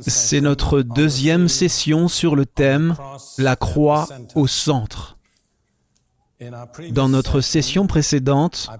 [0.00, 2.96] C'est notre deuxième session sur le thème
[3.38, 5.16] La croix au centre.
[6.92, 8.70] Dans notre session précédente,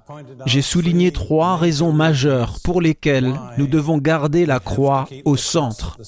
[0.46, 5.98] j'ai souligné trois raisons majeures pour lesquelles nous devons garder la croix au centre.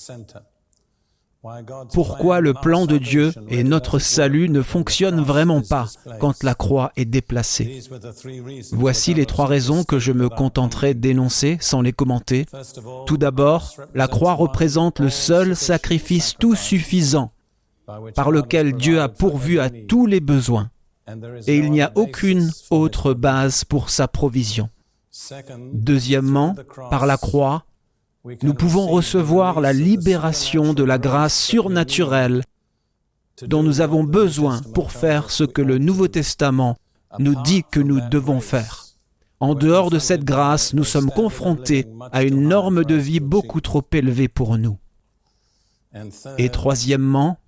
[1.92, 5.86] Pourquoi le plan de Dieu et notre salut ne fonctionnent vraiment pas
[6.20, 7.82] quand la croix est déplacée?
[8.70, 12.46] Voici les trois raisons que je me contenterai d'énoncer sans les commenter.
[13.06, 17.32] Tout d'abord, la croix représente le seul sacrifice tout suffisant
[18.14, 20.70] par lequel Dieu a pourvu à tous les besoins
[21.48, 24.68] et il n'y a aucune autre base pour sa provision.
[25.72, 26.54] Deuxièmement,
[26.88, 27.64] par la croix,
[28.24, 32.44] nous pouvons recevoir la libération de la grâce surnaturelle
[33.42, 36.76] dont nous avons besoin pour faire ce que le Nouveau Testament
[37.18, 38.86] nous dit que nous devons faire.
[39.40, 43.82] En dehors de cette grâce, nous sommes confrontés à une norme de vie beaucoup trop
[43.92, 44.78] élevée pour nous.
[46.38, 47.38] Et troisièmement,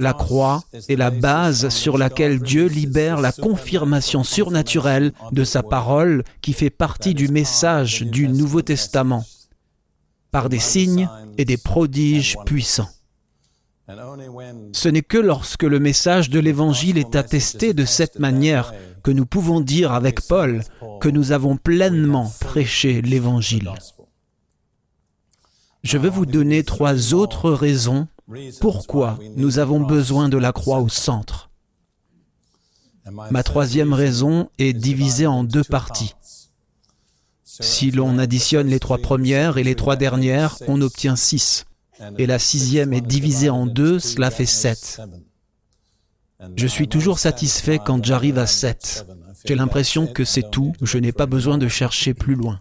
[0.00, 6.24] la croix est la base sur laquelle Dieu libère la confirmation surnaturelle de sa parole
[6.42, 9.24] qui fait partie du message du Nouveau Testament
[10.36, 12.90] par des signes et des prodiges puissants.
[13.88, 19.24] Ce n'est que lorsque le message de l'Évangile est attesté de cette manière que nous
[19.24, 20.62] pouvons dire avec Paul
[21.00, 23.72] que nous avons pleinement prêché l'Évangile.
[25.82, 28.06] Je veux vous donner trois autres raisons
[28.60, 31.48] pourquoi nous avons besoin de la croix au centre.
[33.30, 36.14] Ma troisième raison est divisée en deux parties.
[37.60, 41.64] Si l'on additionne les trois premières et les trois dernières, on obtient six.
[42.18, 45.00] Et la sixième est divisée en deux, cela fait sept.
[46.56, 49.06] Je suis toujours satisfait quand j'arrive à sept.
[49.44, 52.60] J'ai l'impression que c'est tout, je n'ai pas besoin de chercher plus loin.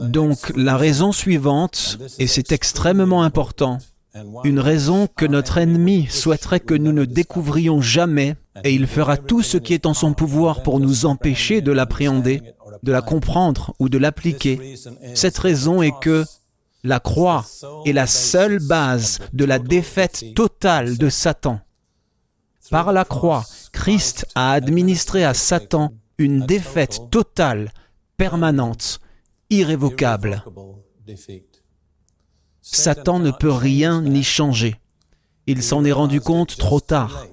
[0.00, 3.78] Donc la raison suivante, et c'est extrêmement important,
[4.44, 9.42] une raison que notre ennemi souhaiterait que nous ne découvrions jamais, et il fera tout
[9.42, 12.42] ce qui est en son pouvoir pour nous empêcher de l'appréhender,
[12.82, 14.76] de la comprendre ou de l'appliquer.
[15.14, 16.24] Cette raison est que
[16.84, 17.44] la croix
[17.84, 21.60] est la seule base de la défaite totale de Satan.
[22.70, 27.72] Par la croix, Christ a administré à Satan une défaite totale,
[28.16, 29.00] permanente,
[29.50, 30.44] irrévocable.
[32.70, 34.76] Satan ne peut rien ni changer.
[35.46, 37.26] Il s'en est rendu compte trop tard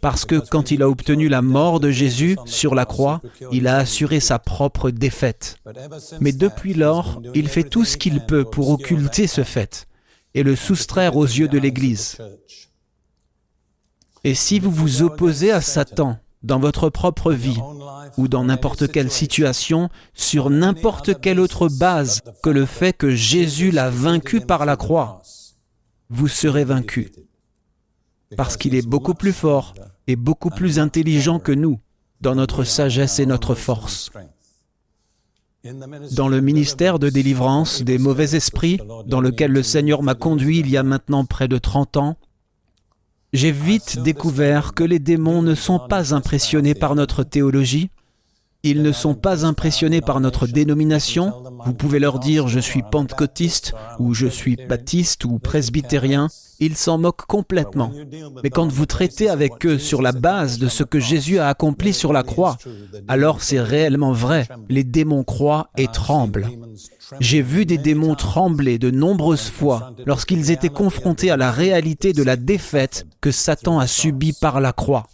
[0.00, 3.76] parce que quand il a obtenu la mort de Jésus sur la croix, il a
[3.76, 5.56] assuré sa propre défaite.
[6.20, 9.86] Mais depuis lors, il fait tout ce qu'il peut pour occulter ce fait
[10.34, 12.18] et le soustraire aux yeux de l'Église.
[14.24, 17.58] Et si vous vous opposez à Satan dans votre propre vie
[18.16, 23.70] ou dans n'importe quelle situation, sur n'importe quelle autre base que le fait que Jésus
[23.70, 25.22] l'a vaincu par la croix,
[26.10, 27.10] vous serez vaincu
[28.36, 29.74] parce qu'il est beaucoup plus fort
[30.06, 31.80] et beaucoup plus intelligent que nous
[32.20, 34.10] dans notre sagesse et notre force.
[36.12, 40.68] Dans le ministère de délivrance des mauvais esprits, dans lequel le Seigneur m'a conduit il
[40.68, 42.16] y a maintenant près de 30 ans,
[43.34, 47.90] j'ai vite découvert que les démons ne sont pas impressionnés par notre théologie,
[48.64, 51.32] ils ne sont pas impressionnés par notre dénomination.
[51.66, 56.28] Vous pouvez leur dire je suis pentecôtiste ou je suis baptiste ou presbytérien.
[56.60, 57.92] Ils s'en moquent complètement.
[58.42, 61.92] Mais quand vous traitez avec eux sur la base de ce que Jésus a accompli
[61.92, 62.56] sur la croix,
[63.06, 64.48] alors c'est réellement vrai.
[64.70, 66.48] Les démons croient et tremblent.
[67.20, 72.22] J'ai vu des démons trembler de nombreuses fois lorsqu'ils étaient confrontés à la réalité de
[72.22, 75.06] la défaite que Satan a subie par la croix.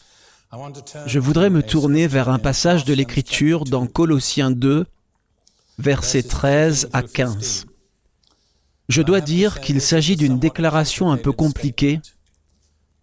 [1.06, 4.84] Je voudrais me tourner vers un passage de l'Écriture dans Colossiens 2,
[5.78, 7.66] versets 13 à 15.
[8.88, 12.00] Je dois dire qu'il s'agit d'une déclaration un peu compliquée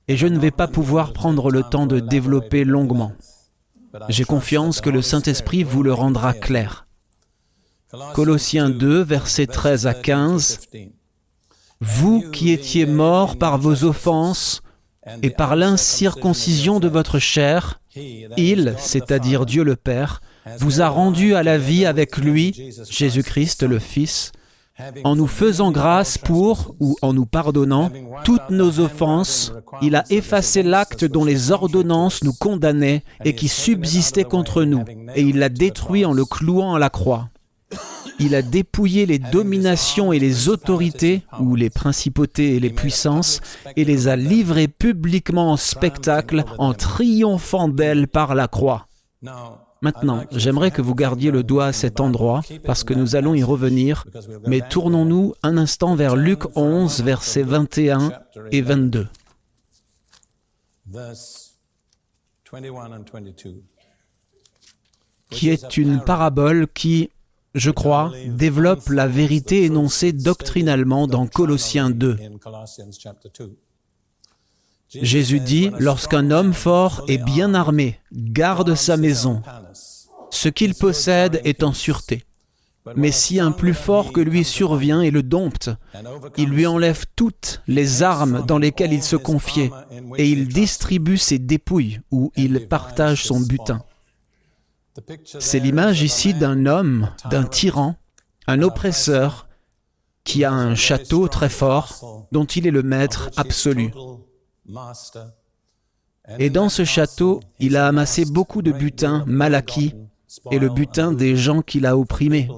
[0.09, 3.13] et je ne vais pas pouvoir prendre le temps de développer longuement.
[4.09, 6.85] J'ai confiance que le Saint-Esprit vous le rendra clair.
[8.13, 10.59] Colossiens 2, versets 13 à 15.
[11.79, 14.61] Vous qui étiez morts par vos offenses,
[15.21, 20.21] et par l'incirconcision de votre chair, il, c'est-à-dire Dieu le Père,
[20.59, 24.31] vous a rendu à la vie avec lui, Jésus-Christ le Fils,
[25.04, 27.92] en nous faisant grâce pour, ou en nous pardonnant,
[28.24, 29.51] toutes nos offenses,
[29.81, 34.83] il a effacé l'acte dont les ordonnances nous condamnaient et qui subsistait contre nous,
[35.15, 37.30] et il l'a détruit en le clouant à la croix
[38.19, 43.41] il a dépouillé les dominations et les autorités, ou les principautés et les puissances,
[43.75, 48.87] et les a livrées publiquement en spectacle en triomphant d'elles par la croix.
[49.81, 53.43] Maintenant, j'aimerais que vous gardiez le doigt à cet endroit parce que nous allons y
[53.43, 54.05] revenir,
[54.47, 58.11] mais tournons-nous un instant vers Luc 11, versets 21
[58.51, 59.07] et 22.
[65.29, 67.09] qui est une parabole qui,
[67.57, 72.18] je crois, développe la vérité énoncée doctrinalement dans Colossiens 2.
[74.89, 79.42] Jésus dit, lorsqu'un homme fort et bien armé garde sa maison,
[80.30, 82.24] ce qu'il possède est en sûreté.
[82.95, 85.71] Mais si un plus fort que lui survient et le dompte,
[86.38, 89.71] il lui enlève toutes les armes dans lesquelles il se confiait,
[90.18, 93.83] et il distribue ses dépouilles ou il partage son butin.
[95.39, 97.95] C'est l'image ici d'un homme, d'un tyran,
[98.47, 99.47] un oppresseur,
[100.23, 103.91] qui a un château très fort dont il est le maître absolu.
[106.38, 109.94] Et dans ce château, il a amassé beaucoup de butin mal acquis
[110.51, 112.50] et le butin des gens qu'il a opprimés.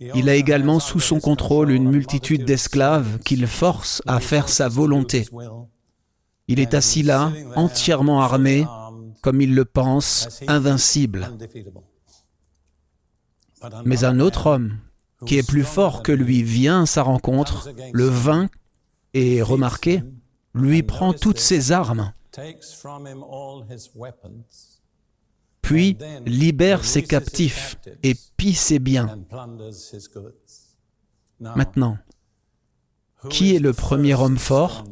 [0.00, 5.28] Il a également sous son contrôle une multitude d'esclaves qu'il force à faire sa volonté.
[6.48, 8.66] Il est assis là, entièrement armé,
[9.20, 11.28] comme il le pense, invincible.
[13.84, 14.78] Mais un autre homme,
[15.26, 18.50] qui est plus fort que lui, vient à sa rencontre, le vainc
[19.14, 20.02] et, remarquez,
[20.54, 22.12] lui prend toutes ses armes,
[25.62, 29.18] puis libère ses captifs et pille ses biens.
[31.40, 31.98] Maintenant,
[33.30, 34.84] qui est le premier homme fort?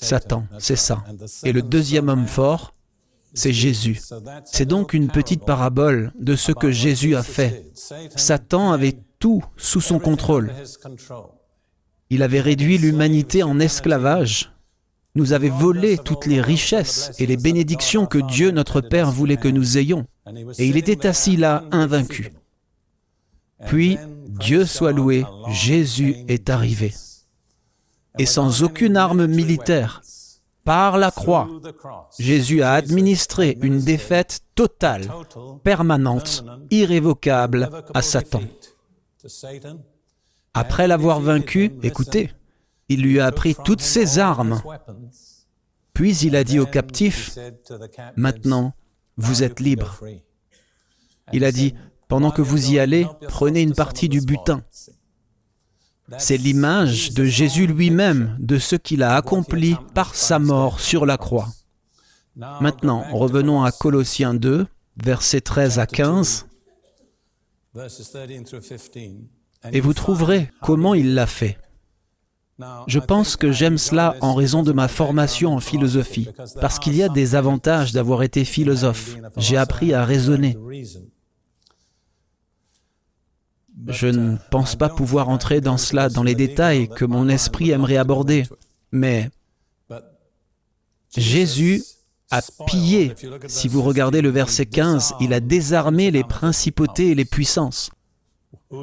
[0.00, 1.04] Satan, c'est ça.
[1.44, 2.74] Et le deuxième homme fort,
[3.34, 4.00] c'est Jésus.
[4.44, 7.70] C'est donc une petite parabole de ce que Jésus a fait.
[8.16, 10.52] Satan avait tout sous son contrôle.
[12.10, 14.52] Il avait réduit l'humanité en esclavage,
[15.14, 19.48] nous avait volé toutes les richesses et les bénédictions que Dieu notre Père voulait que
[19.48, 20.06] nous ayons,
[20.58, 22.32] et il était assis là invaincu.
[23.66, 23.98] Puis,
[24.28, 26.94] Dieu soit loué, Jésus est arrivé
[28.18, 30.02] et sans aucune arme militaire.
[30.64, 31.48] Par la croix,
[32.18, 35.10] Jésus a administré une défaite totale,
[35.64, 38.42] permanente, irrévocable à Satan.
[40.52, 42.32] Après l'avoir vaincu, écoutez,
[42.88, 44.60] il lui a appris toutes ses armes.
[45.94, 47.38] Puis il a dit aux captifs,
[48.16, 48.74] Maintenant,
[49.16, 50.00] vous êtes libres.
[51.32, 51.74] Il a dit,
[52.08, 54.62] Pendant que vous y allez, prenez une partie du butin.
[56.16, 61.18] C'est l'image de Jésus lui-même, de ce qu'il a accompli par sa mort sur la
[61.18, 61.48] croix.
[62.36, 64.66] Maintenant, revenons à Colossiens 2,
[65.02, 66.46] versets 13 à 15,
[69.72, 71.58] et vous trouverez comment il l'a fait.
[72.86, 76.28] Je pense que j'aime cela en raison de ma formation en philosophie,
[76.60, 79.16] parce qu'il y a des avantages d'avoir été philosophe.
[79.36, 80.56] J'ai appris à raisonner.
[83.86, 87.96] Je ne pense pas pouvoir entrer dans cela, dans les détails que mon esprit aimerait
[87.96, 88.44] aborder,
[88.90, 89.30] mais
[91.16, 91.82] Jésus
[92.30, 93.14] a pillé,
[93.46, 97.90] si vous regardez le verset 15, il a désarmé les principautés et les puissances.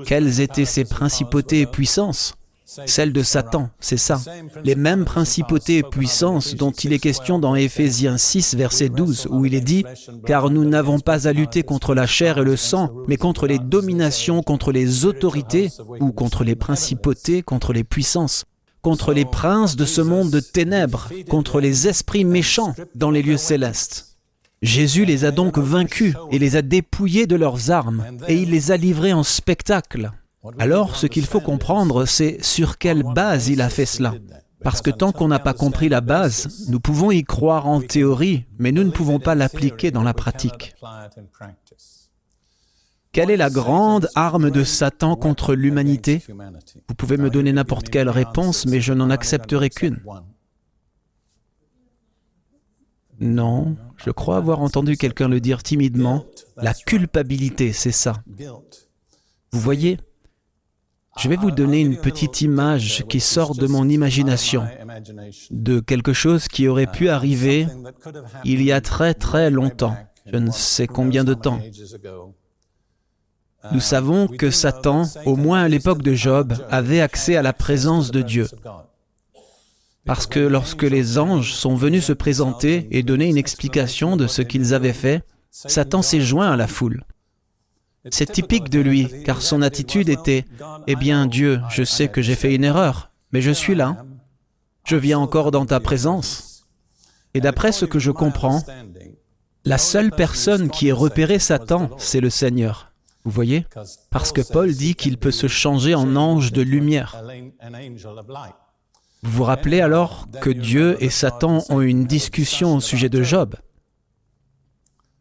[0.06, 2.34] Quelles étaient ces principautés et puissances?
[2.66, 4.20] Celle de Satan, c'est ça.
[4.64, 9.46] Les mêmes principautés et puissances dont il est question dans Éphésiens 6, verset 12, où
[9.46, 9.86] il est dit,
[10.26, 13.60] Car nous n'avons pas à lutter contre la chair et le sang, mais contre les
[13.60, 15.70] dominations, contre les autorités,
[16.00, 18.46] ou contre les principautés, contre les puissances,
[18.82, 23.38] contre les princes de ce monde de ténèbres, contre les esprits méchants dans les lieux
[23.38, 24.18] célestes.
[24.62, 28.72] Jésus les a donc vaincus et les a dépouillés de leurs armes, et il les
[28.72, 30.12] a livrés en spectacle.
[30.60, 34.14] Alors, ce qu'il faut comprendre, c'est sur quelle base il a fait cela.
[34.64, 38.46] Parce que tant qu'on n'a pas compris la base, nous pouvons y croire en théorie,
[38.58, 40.76] mais nous ne pouvons pas l'appliquer dans la pratique.
[43.12, 46.22] Quelle est la grande arme de Satan contre l'humanité?
[46.90, 50.02] Vous pouvez me donner n'importe quelle réponse, mais je n'en accepterai qu'une.
[53.20, 56.26] Non, je crois avoir entendu quelqu'un le dire timidement.
[56.58, 58.22] La culpabilité, c'est ça.
[59.52, 59.98] Vous voyez,
[61.18, 64.68] je vais vous donner une petite image qui sort de mon imagination,
[65.52, 67.68] de quelque chose qui aurait pu arriver
[68.44, 69.96] il y a très très longtemps,
[70.26, 71.60] je ne sais combien de temps.
[73.72, 78.12] Nous savons que Satan, au moins à l'époque de Job, avait accès à la présence
[78.12, 78.48] de Dieu.
[80.06, 84.44] Parce que lorsque les anges sont venus se présenter et donner une explication de ce
[84.44, 87.04] qu'ils avaient fait, Satan s'est joint à la foule.
[88.12, 90.46] C'est typique de lui, car son attitude était⁇
[90.88, 94.06] Eh bien Dieu, je sais que j'ai fait une erreur, mais je suis là.
[94.86, 96.68] Je viens encore dans ta présence.
[97.34, 98.62] Et d'après ce que je comprends,
[99.68, 102.92] La seule personne qui ait repéré Satan, c'est le Seigneur.
[103.24, 103.66] Vous voyez?
[104.12, 107.20] Parce que Paul dit qu'il peut se changer en ange de lumière.
[109.24, 113.24] Vous vous rappelez alors que Dieu et Satan ont eu une discussion au sujet de
[113.24, 113.56] Job?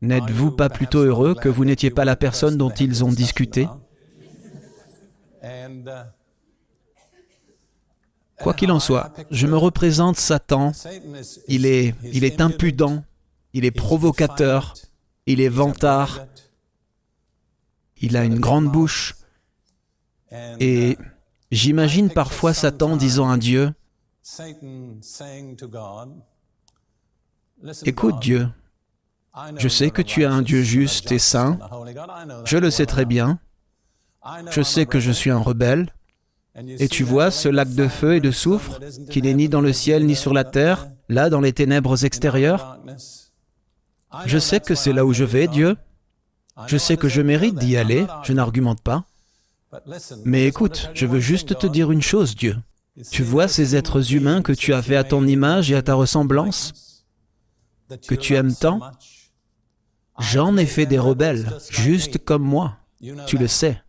[0.05, 3.67] N'êtes-vous pas plutôt heureux que vous n'étiez pas la personne dont ils ont discuté?
[8.39, 10.73] Quoi qu'il en soit, je me représente Satan.
[11.49, 13.05] Il est, il est impudent,
[13.55, 14.75] il est provocateur,
[15.27, 16.27] il est vantard,
[17.97, 19.15] il a une grande bouche.
[20.61, 20.99] Et
[21.51, 23.73] j'imagine parfois Satan disant à Dieu,
[27.87, 28.49] Écoute Dieu,
[29.57, 31.59] je sais que tu es un Dieu juste et saint,
[32.45, 33.39] je le sais très bien,
[34.51, 35.93] je sais que je suis un rebelle,
[36.57, 38.79] et tu vois ce lac de feu et de soufre
[39.11, 42.79] qui n'est ni dans le ciel ni sur la terre, là dans les ténèbres extérieures?
[44.27, 45.77] Je sais que c'est là où je vais, Dieu.
[46.69, 49.05] Je sais que je mérite d'y aller, je n'argumente pas.
[50.25, 52.57] Mais écoute, je veux juste te dire une chose, Dieu.
[53.11, 55.95] Tu vois ces êtres humains que tu as fait à ton image et à ta
[55.95, 57.05] ressemblance,
[58.07, 58.81] que tu aimes tant?
[60.19, 62.77] J'en ai fait des rebelles, juste comme moi.
[63.27, 63.81] Tu le sais.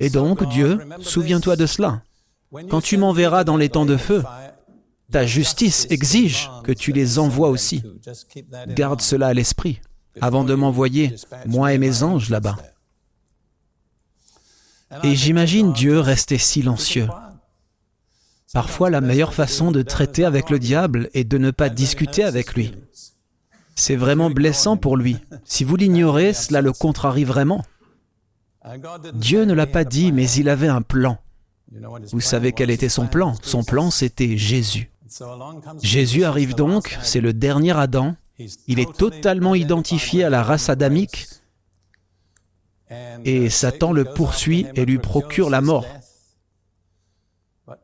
[0.00, 2.02] Et donc, Dieu, souviens-toi de cela.
[2.70, 4.22] Quand tu m'enverras dans les temps de feu,
[5.10, 7.82] ta justice exige que tu les envoies aussi.
[8.68, 9.80] Garde cela à l'esprit
[10.20, 11.14] avant de m'envoyer,
[11.46, 12.56] moi et mes anges, là-bas.
[15.02, 17.08] Et j'imagine Dieu rester silencieux.
[18.52, 22.54] Parfois, la meilleure façon de traiter avec le diable est de ne pas discuter avec
[22.54, 22.74] lui.
[23.78, 25.18] C'est vraiment blessant pour lui.
[25.44, 27.64] Si vous l'ignorez, cela le contrarie vraiment.
[29.14, 31.18] Dieu ne l'a pas dit, mais il avait un plan.
[32.10, 34.90] Vous savez quel était son plan Son plan, c'était Jésus.
[35.80, 38.16] Jésus arrive donc, c'est le dernier Adam,
[38.66, 41.28] il est totalement identifié à la race adamique,
[43.24, 45.86] et Satan le poursuit et lui procure la mort.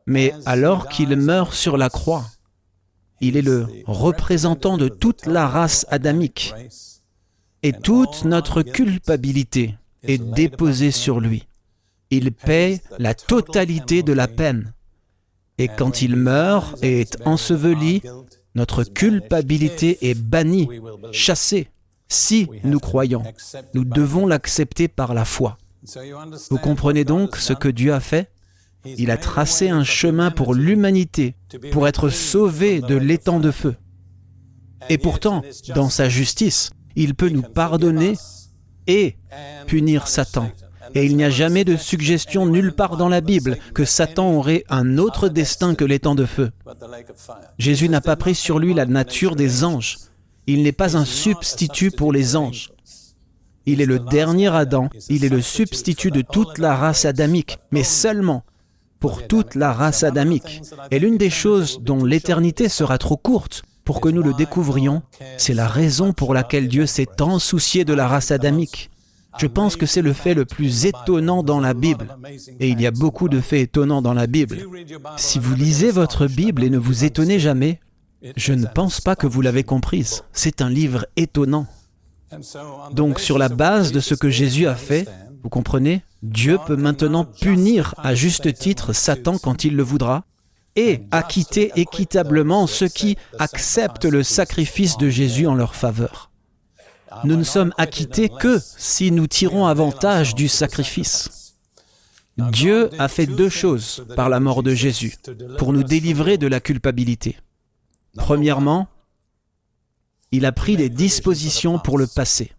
[0.05, 2.25] Mais alors qu'il meurt sur la croix,
[3.27, 6.53] il est le représentant de toute la race adamique,
[7.63, 11.47] et toute notre culpabilité est déposée sur lui.
[12.11, 14.73] Il paie la totalité de la peine.
[15.57, 18.03] Et quand il meurt et est enseveli,
[18.53, 20.69] notre culpabilité est bannie,
[21.11, 21.69] chassée.
[22.07, 23.23] Si nous croyons,
[23.73, 25.57] nous devons l'accepter par la foi.
[26.51, 28.29] Vous comprenez donc ce que Dieu a fait?
[28.85, 31.35] Il a tracé un chemin pour l'humanité,
[31.71, 33.75] pour être sauvé de l'étang de feu.
[34.89, 35.41] Et pourtant,
[35.73, 38.13] dans sa justice, il peut nous pardonner
[38.87, 39.17] et
[39.67, 40.49] punir Satan.
[40.93, 44.63] Et il n'y a jamais de suggestion nulle part dans la Bible que Satan aurait
[44.69, 46.51] un autre destin que temps de feu.
[47.57, 49.97] Jésus n'a pas pris sur lui la nature des anges.
[50.47, 52.71] Il n'est pas un substitut pour les anges.
[53.65, 57.83] Il est le dernier Adam, il est le substitut de toute la race adamique, mais
[57.83, 58.43] seulement
[59.05, 60.63] pour toute la race adamique.
[60.89, 65.03] Et l'une des choses dont l'éternité sera trop courte pour que nous le découvrions,
[65.37, 68.89] c'est la raison pour laquelle Dieu s'est tant soucié de la race adamique.
[69.37, 72.17] Je pense que c'est le fait le plus étonnant dans la Bible.
[72.59, 74.65] Et il y a beaucoup de faits étonnants dans la Bible.
[75.17, 77.81] Si vous lisez votre Bible et ne vous étonnez jamais,
[78.35, 80.23] je ne pense pas que vous l'avez comprise.
[80.33, 81.67] C'est un livre étonnant.
[82.91, 85.07] Donc sur la base de ce que Jésus a fait,
[85.43, 90.25] vous comprenez, Dieu peut maintenant punir à juste titre Satan quand il le voudra
[90.75, 96.31] et acquitter équitablement ceux qui acceptent le sacrifice de Jésus en leur faveur
[97.23, 101.55] nous ne sommes acquittés que si nous tirons avantage du sacrifice.
[102.37, 105.15] Dieu a fait deux choses par la mort de Jésus
[105.57, 107.37] pour nous délivrer de la culpabilité.
[108.15, 108.87] Premièrement,
[110.31, 112.51] il a pris des dispositions pour le passé.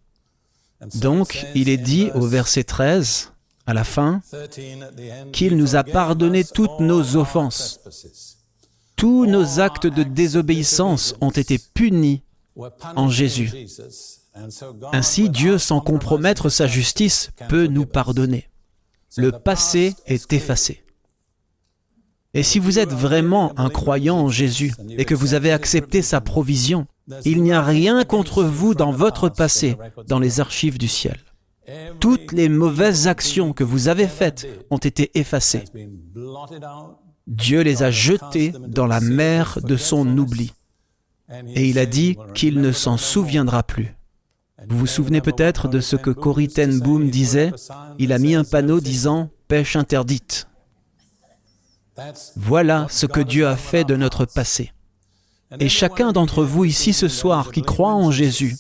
[0.94, 3.32] Donc, il est dit au verset 13,
[3.66, 4.22] à la fin,
[5.32, 7.80] qu'il nous a pardonné toutes nos offenses.
[8.96, 12.22] Tous nos actes de désobéissance ont été punis
[12.94, 13.52] en Jésus.
[14.92, 18.48] Ainsi, Dieu, sans compromettre sa justice, peut nous pardonner.
[19.16, 20.82] Le passé est effacé.
[22.34, 26.20] Et si vous êtes vraiment un croyant en Jésus et que vous avez accepté sa
[26.20, 26.86] provision,
[27.24, 31.18] il n'y a rien contre vous dans votre passé, dans les archives du ciel.
[32.00, 35.64] Toutes les mauvaises actions que vous avez faites ont été effacées.
[37.26, 40.52] Dieu les a jetées dans la mer de son oubli.
[41.54, 43.94] Et il a dit qu'il ne s'en souviendra plus.
[44.68, 46.10] Vous vous souvenez peut-être de ce que
[46.46, 47.52] ten Boom disait?
[47.98, 50.48] Il a mis un panneau disant Pêche interdite.
[52.36, 54.72] Voilà ce que Dieu a fait de notre passé.
[55.60, 58.56] Et chacun d'entre vous ici ce soir qui croit en Jésus,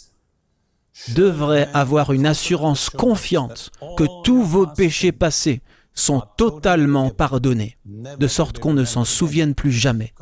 [1.08, 5.60] devraient avoir une assurance confiante que tous vos péchés passés
[5.94, 10.12] sont totalement pardonnés, de sorte qu'on ne s'en souvienne plus jamais.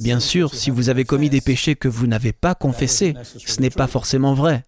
[0.00, 3.70] Bien sûr, si vous avez commis des péchés que vous n'avez pas confessés, ce n'est
[3.70, 4.64] pas forcément vrai.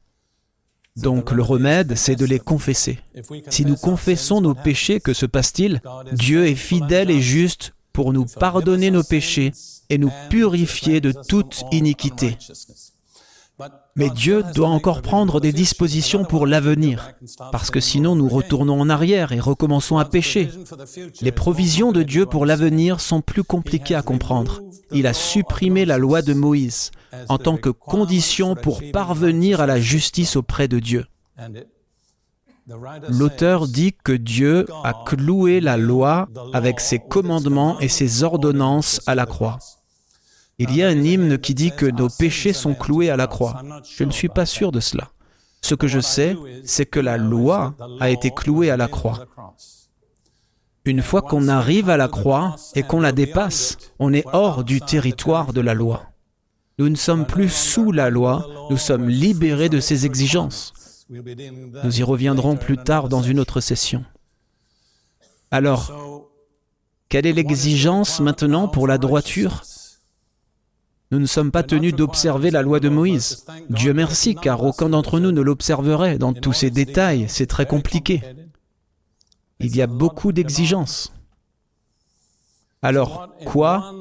[0.97, 2.99] Donc le remède, c'est de les confesser.
[3.51, 5.81] Si nous confessons nos péchés, que se passe-t-il?
[6.13, 9.53] Dieu est fidèle et juste pour nous pardonner nos péchés
[9.91, 12.37] et nous purifier de toute iniquité.
[13.97, 17.13] Mais Dieu doit encore prendre des dispositions pour l'avenir,
[17.51, 20.51] parce que sinon nous retournons en arrière et recommençons à pécher.
[21.23, 24.63] Les provisions de Dieu pour l'avenir sont plus compliquées à comprendre.
[24.93, 26.91] Il a supprimé la loi de Moïse
[27.29, 31.07] en tant que condition pour parvenir à la justice auprès de Dieu.
[33.09, 39.15] L'auteur dit que Dieu a cloué la loi avec ses commandements et ses ordonnances à
[39.15, 39.59] la croix.
[40.59, 43.63] Il y a un hymne qui dit que nos péchés sont cloués à la croix.
[43.97, 45.11] Je ne suis pas sûr de cela.
[45.61, 49.27] Ce que je sais, c'est que la loi a été clouée à la croix.
[50.87, 54.81] Une fois qu'on arrive à la croix et qu'on la dépasse, on est hors du
[54.81, 56.07] territoire de la loi.
[56.79, 61.05] Nous ne sommes plus sous la loi, nous sommes libérés de ses exigences.
[61.11, 64.05] Nous y reviendrons plus tard dans une autre session.
[65.51, 65.93] Alors,
[67.09, 69.63] quelle est l'exigence maintenant pour la droiture?
[71.11, 73.45] Nous ne sommes pas tenus d'observer la loi de Moïse.
[73.71, 77.27] Dieu merci, car aucun d'entre nous ne l'observerait dans tous ses détails.
[77.29, 78.23] C'est très compliqué.
[79.61, 81.13] Il y a beaucoup d'exigences.
[82.83, 83.95] Alors, quoi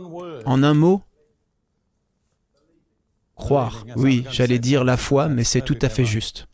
[0.45, 1.01] En un mot
[3.35, 3.85] Croire.
[3.95, 6.47] Oui, j'allais dire la foi, mais c'est tout à fait juste.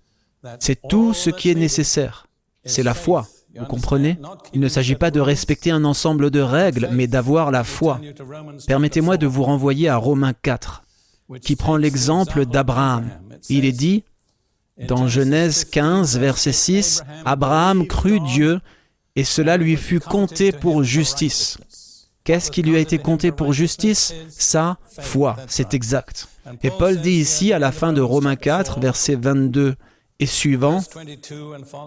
[0.59, 2.27] C'est tout ce qui est nécessaire.
[2.65, 3.27] C'est la foi.
[3.57, 4.17] Vous comprenez?
[4.53, 7.99] Il ne s'agit pas de respecter un ensemble de règles, mais d'avoir la foi.
[8.67, 10.83] Permettez-moi de vous renvoyer à Romains 4,
[11.41, 13.09] qui prend l'exemple d'Abraham.
[13.49, 14.03] Il est dit,
[14.87, 18.59] dans Genèse 15, verset 6, Abraham crut Dieu
[19.15, 21.57] et cela lui fut compté pour justice.
[22.23, 24.13] Qu'est-ce qui lui a été compté pour justice?
[24.29, 26.27] Sa foi, c'est exact.
[26.63, 29.75] Et Paul dit ici, à la fin de Romains 4, verset 22
[30.21, 30.81] et suivant,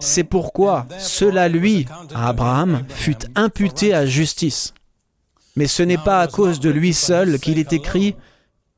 [0.01, 4.73] c'est pourquoi cela lui, à Abraham, fut imputé à justice.
[5.55, 8.15] Mais ce n'est pas à cause de lui seul qu'il est écrit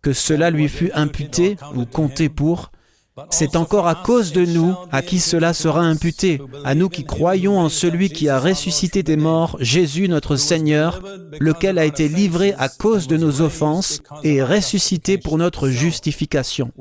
[0.04, 2.72] que cela lui fut imputé ou compté pour,
[3.30, 7.60] c'est encore à cause de nous à qui cela sera imputé, à nous qui croyons
[7.60, 11.02] en celui qui a ressuscité des morts, Jésus notre Seigneur,
[11.40, 16.72] lequel a été livré à cause de nos offenses et ressuscité pour notre justification.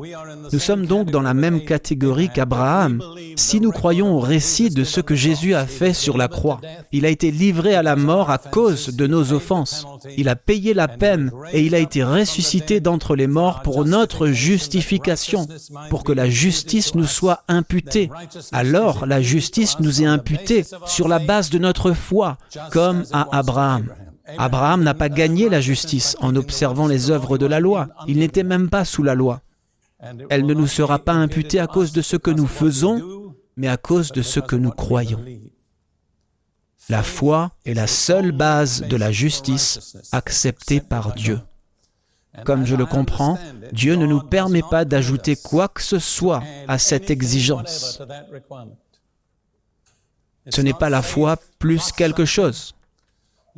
[0.53, 3.03] Nous sommes donc dans la même catégorie qu'Abraham.
[3.37, 6.61] Si nous croyons au récit de ce que Jésus a fait sur la croix,
[6.93, 9.87] il a été livré à la mort à cause de nos offenses.
[10.17, 14.29] Il a payé la peine et il a été ressuscité d'entre les morts pour notre
[14.29, 15.47] justification,
[15.91, 18.11] pour que la justice nous soit imputée.
[18.53, 22.39] Alors la justice nous est imputée sur la base de notre foi,
[22.71, 23.93] comme à Abraham.
[24.39, 27.89] Abraham n'a pas gagné la justice en observant les œuvres de la loi.
[28.09, 29.41] Il n'était même pas sous la loi.
[30.31, 33.77] Elle ne nous sera pas imputée à cause de ce que nous faisons, mais à
[33.77, 35.25] cause de ce que nous croyons.
[36.89, 41.41] La foi est la seule base de la justice acceptée par Dieu.
[42.45, 43.39] Comme je le comprends,
[43.73, 48.01] Dieu ne nous permet pas d'ajouter quoi que ce soit à cette exigence.
[50.49, 52.75] Ce n'est pas la foi plus quelque chose.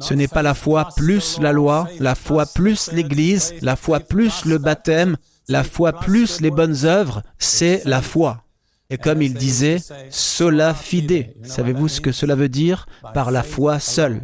[0.00, 4.44] Ce n'est pas la foi plus la loi, la foi plus l'Église, la foi plus
[4.44, 5.16] le baptême,
[5.48, 8.44] la foi plus les bonnes œuvres, c'est la foi.
[8.90, 9.76] Et comme il disait,
[10.08, 11.34] sola fide.
[11.42, 12.86] Savez-vous ce que cela veut dire?
[13.12, 14.22] Par la foi seule.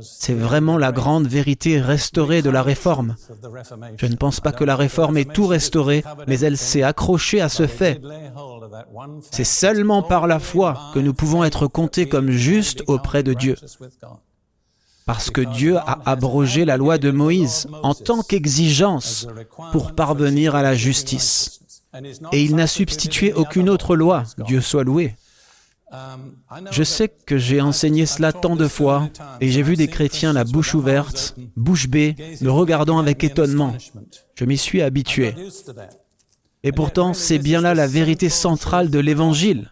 [0.00, 3.16] C'est vraiment la grande vérité restaurée de la réforme.
[3.98, 7.50] Je ne pense pas que la réforme ait tout restauré, mais elle s'est accrochée à
[7.50, 8.00] ce fait.
[9.30, 13.56] C'est seulement par la foi que nous pouvons être comptés comme justes auprès de Dieu.
[15.04, 19.28] Parce que Dieu a abrogé la loi de Moïse en tant qu'exigence
[19.72, 21.60] pour parvenir à la justice.
[22.32, 25.14] Et il n'a substitué aucune autre loi, Dieu soit loué.
[26.70, 29.08] Je sais que j'ai enseigné cela tant de fois,
[29.40, 33.74] et j'ai vu des chrétiens la bouche ouverte, bouche bée, me regardant avec étonnement.
[34.34, 35.34] Je m'y suis habitué.
[36.62, 39.70] Et pourtant, c'est bien là la vérité centrale de l'Évangile.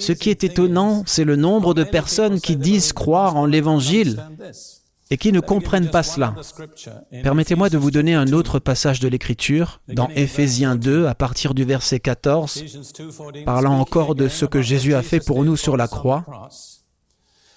[0.00, 4.22] Ce qui est étonnant, c'est le nombre de personnes qui disent croire en l'Évangile
[5.12, 6.34] et qui ne comprennent pas cela.
[7.22, 11.64] Permettez-moi de vous donner un autre passage de l'Écriture, dans Éphésiens 2, à partir du
[11.64, 12.64] verset 14,
[13.44, 16.24] parlant encore de ce que Jésus a fait pour nous sur la croix.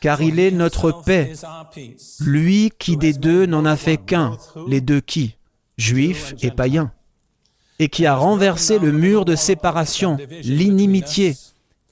[0.01, 1.31] Car il est notre paix,
[2.19, 4.35] lui qui des deux n'en a fait qu'un,
[4.67, 5.37] les deux qui
[5.77, 6.91] Juifs et païens.
[7.79, 11.37] et qui a renversé le mur de séparation, l'inimitié,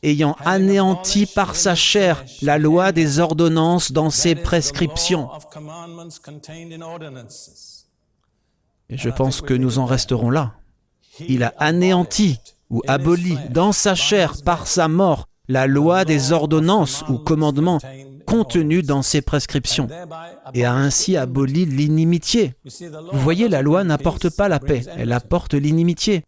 [0.04, 5.30] ayant anéanti par sa chair la loi des ordonnances dans ses prescriptions.
[8.89, 10.54] Et je pense que nous en resterons là.
[11.28, 12.39] Il a anéanti
[12.70, 17.80] ou aboli dans sa chair par sa mort la loi des ordonnances ou commandements
[18.26, 19.88] contenus dans ses prescriptions
[20.54, 22.54] et a ainsi aboli l'inimitié.
[23.12, 26.24] Vous voyez, la loi n'apporte pas la paix, elle apporte l'inimitié.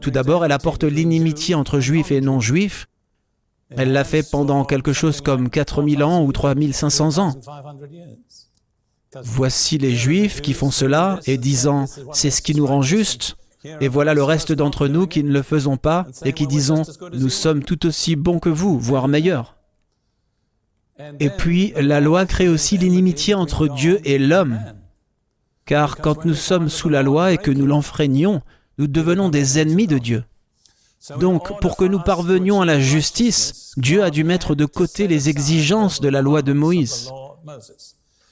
[0.00, 2.86] Tout d'abord, elle apporte l'inimitié entre juifs et non-juifs.
[3.70, 7.34] Elle l'a fait pendant quelque chose comme 4000 ans ou 3500 ans.
[9.22, 13.36] Voici les juifs qui font cela et disant, c'est ce qui nous rend juste.
[13.80, 17.28] Et voilà le reste d'entre nous qui ne le faisons pas et qui disons, nous
[17.28, 19.56] sommes tout aussi bons que vous, voire meilleurs.
[21.20, 24.60] Et puis, la loi crée aussi l'inimitié entre Dieu et l'homme.
[25.64, 28.40] Car quand nous sommes sous la loi et que nous l'enfreignons,
[28.78, 30.24] nous devenons des ennemis de Dieu.
[31.18, 35.28] Donc, pour que nous parvenions à la justice, Dieu a dû mettre de côté les
[35.28, 37.10] exigences de la loi de Moïse.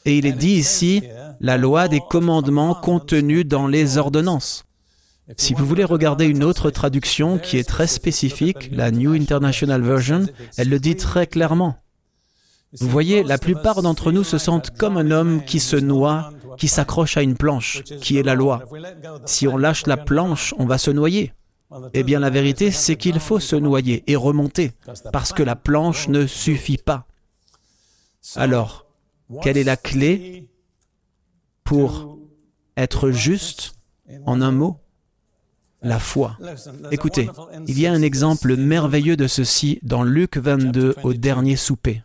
[0.04, 1.02] Et il est dit ici,
[1.40, 4.64] la loi des commandements contenus dans les ordonnances.
[5.36, 10.26] Si vous voulez regarder une autre traduction qui est très spécifique, la New International Version,
[10.56, 11.76] elle le dit très clairement.
[12.78, 16.68] Vous voyez, la plupart d'entre nous se sentent comme un homme qui se noie, qui
[16.68, 18.62] s'accroche à une planche, qui est la loi.
[19.24, 21.32] Si on lâche la planche, on va se noyer.
[21.94, 24.72] Eh bien, la vérité, c'est qu'il faut se noyer et remonter,
[25.12, 27.06] parce que la planche ne suffit pas.
[28.36, 28.86] Alors,
[29.42, 30.48] quelle est la clé
[31.64, 32.18] pour
[32.76, 33.74] être juste
[34.26, 34.80] en un mot?
[35.82, 36.38] La foi.
[36.90, 37.28] Écoutez,
[37.68, 42.02] il y a un exemple merveilleux de ceci dans Luc 22 au dernier souper.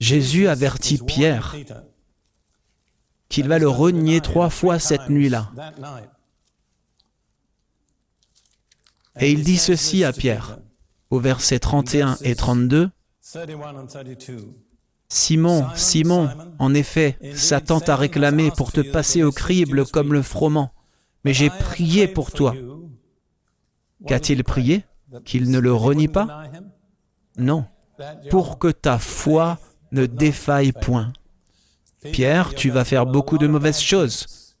[0.00, 1.56] Jésus avertit Pierre
[3.28, 5.50] qu'il va le renier trois fois cette nuit-là.
[9.20, 10.58] Et il dit ceci à Pierre,
[11.10, 12.90] au verset 31 et 32.
[15.08, 20.72] Simon, Simon, en effet, Satan t'a réclamé pour te passer au crible comme le froment,
[21.24, 22.54] mais j'ai prié pour toi.
[24.06, 24.84] Qu'a-t-il prié?
[25.24, 26.44] Qu'il ne le renie pas?
[27.36, 27.66] Non,
[28.30, 29.58] pour que ta foi
[29.92, 31.12] ne défaille point.
[32.12, 34.56] Pierre, tu vas faire beaucoup de mauvaises choses.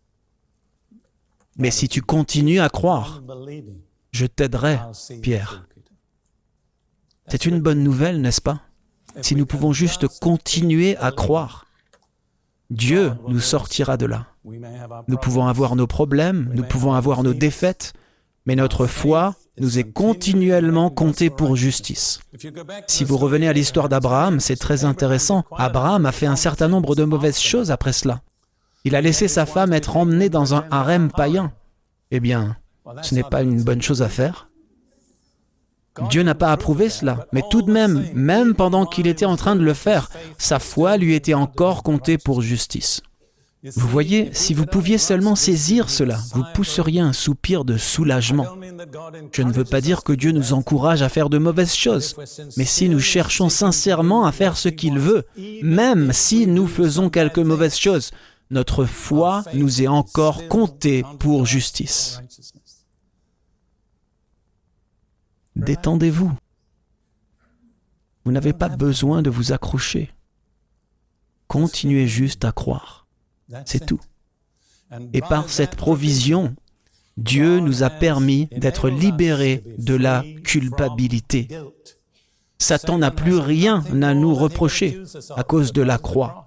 [1.56, 3.22] Mais si tu continues à croire,
[4.12, 4.78] je t'aiderai,
[5.22, 5.64] Pierre.
[7.28, 8.60] C'est une bonne nouvelle, n'est-ce pas?
[9.20, 11.66] Si nous pouvons juste continuer à croire,
[12.70, 14.26] Dieu nous sortira de là.
[14.44, 17.92] Nous pouvons avoir nos problèmes, nous pouvons avoir nos défaites,
[18.46, 22.20] mais notre foi nous est continuellement comptée pour justice.
[22.86, 25.44] Si vous revenez à l'histoire d'Abraham, c'est très intéressant.
[25.56, 28.22] Abraham a fait un certain nombre de mauvaises choses après cela.
[28.84, 31.52] Il a laissé sa femme être emmenée dans un harem païen.
[32.10, 32.56] Eh bien,
[33.02, 34.48] ce n'est pas une bonne chose à faire.
[36.08, 39.56] Dieu n'a pas approuvé cela, mais tout de même, même pendant qu'il était en train
[39.56, 43.02] de le faire, sa foi lui était encore comptée pour justice.
[43.76, 48.46] Vous voyez, si vous pouviez seulement saisir cela, vous pousseriez un soupir de soulagement.
[49.30, 52.16] Je ne veux pas dire que Dieu nous encourage à faire de mauvaises choses,
[52.56, 55.24] mais si nous cherchons sincèrement à faire ce qu'il veut,
[55.62, 58.10] même si nous faisons quelques mauvaises choses,
[58.50, 62.20] notre foi nous est encore comptée pour justice.
[65.56, 66.32] Détendez-vous.
[68.24, 70.10] Vous n'avez pas besoin de vous accrocher.
[71.48, 73.06] Continuez juste à croire.
[73.66, 74.00] C'est tout.
[75.12, 76.54] Et par cette provision,
[77.16, 81.48] Dieu nous a permis d'être libérés de la culpabilité.
[82.58, 85.02] Satan n'a plus rien à nous reprocher
[85.36, 86.46] à cause de la croix.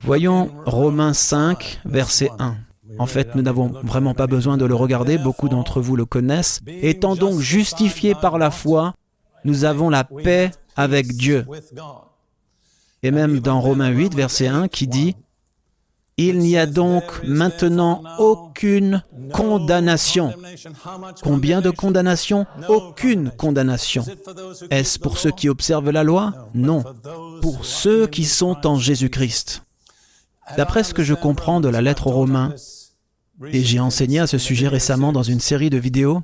[0.00, 2.56] Voyons Romains 5, verset 1.
[2.98, 6.60] En fait, nous n'avons vraiment pas besoin de le regarder, beaucoup d'entre vous le connaissent.
[6.66, 8.94] Étant donc justifiés par la foi,
[9.44, 11.46] nous avons la paix avec Dieu.
[13.02, 15.16] Et même dans Romains 8, verset 1, qui dit,
[16.16, 20.32] Il n'y a donc maintenant aucune condamnation.
[21.22, 22.46] Combien de condamnations?
[22.68, 24.04] Aucune condamnation.
[24.70, 26.48] Est-ce pour ceux qui observent la loi?
[26.54, 26.82] Non.
[27.42, 29.62] Pour ceux qui sont en Jésus-Christ.
[30.56, 32.54] D'après ce que je comprends de la lettre aux Romains,
[33.46, 36.22] et j'ai enseigné à ce sujet récemment dans une série de vidéos,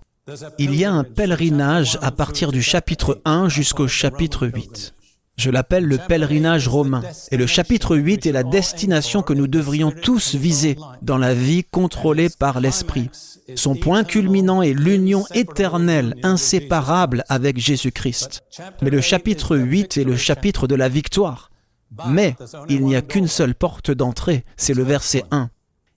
[0.58, 4.94] il y a un pèlerinage à partir du chapitre 1 jusqu'au chapitre 8.
[5.36, 7.02] Je l'appelle le pèlerinage romain.
[7.30, 11.64] Et le chapitre 8 est la destination que nous devrions tous viser dans la vie
[11.64, 13.10] contrôlée par l'Esprit.
[13.56, 18.44] Son point culminant est l'union éternelle, inséparable avec Jésus-Christ.
[18.80, 21.50] Mais le chapitre 8 est le chapitre de la victoire.
[22.08, 22.36] Mais
[22.68, 25.50] il n'y a qu'une seule porte d'entrée, c'est le verset 1.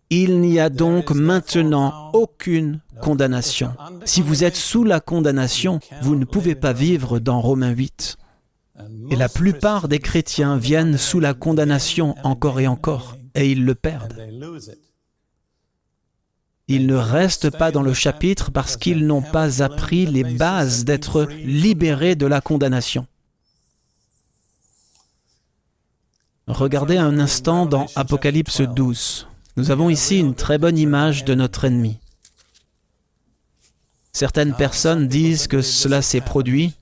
[0.10, 3.76] Il n'y a donc maintenant aucune condamnation.
[4.06, 8.18] Si vous êtes sous la condamnation, vous ne pouvez pas vivre dans Romains 8.
[9.10, 13.76] Et la plupart des chrétiens viennent sous la condamnation encore et encore, et ils le
[13.76, 14.18] perdent.
[16.70, 21.24] Ils ne restent pas dans le chapitre parce qu'ils n'ont pas appris les bases d'être
[21.44, 23.08] libérés de la condamnation.
[26.48, 29.28] Regardez un instant dans Apocalypse 12.
[29.58, 32.00] Nous avons ici une très bonne image de notre ennemi.
[34.14, 36.76] Certaines personnes disent que cela s'est produit.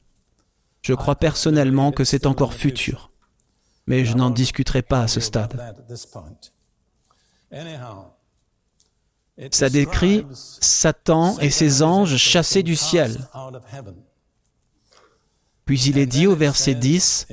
[0.82, 3.12] Je crois personnellement que c'est encore futur.
[3.88, 5.58] Mais je n'en discuterai pas à ce stade.
[9.52, 13.26] Ça décrit Satan et ses anges chassés du ciel.
[15.66, 17.28] Puis il est dit au verset 10,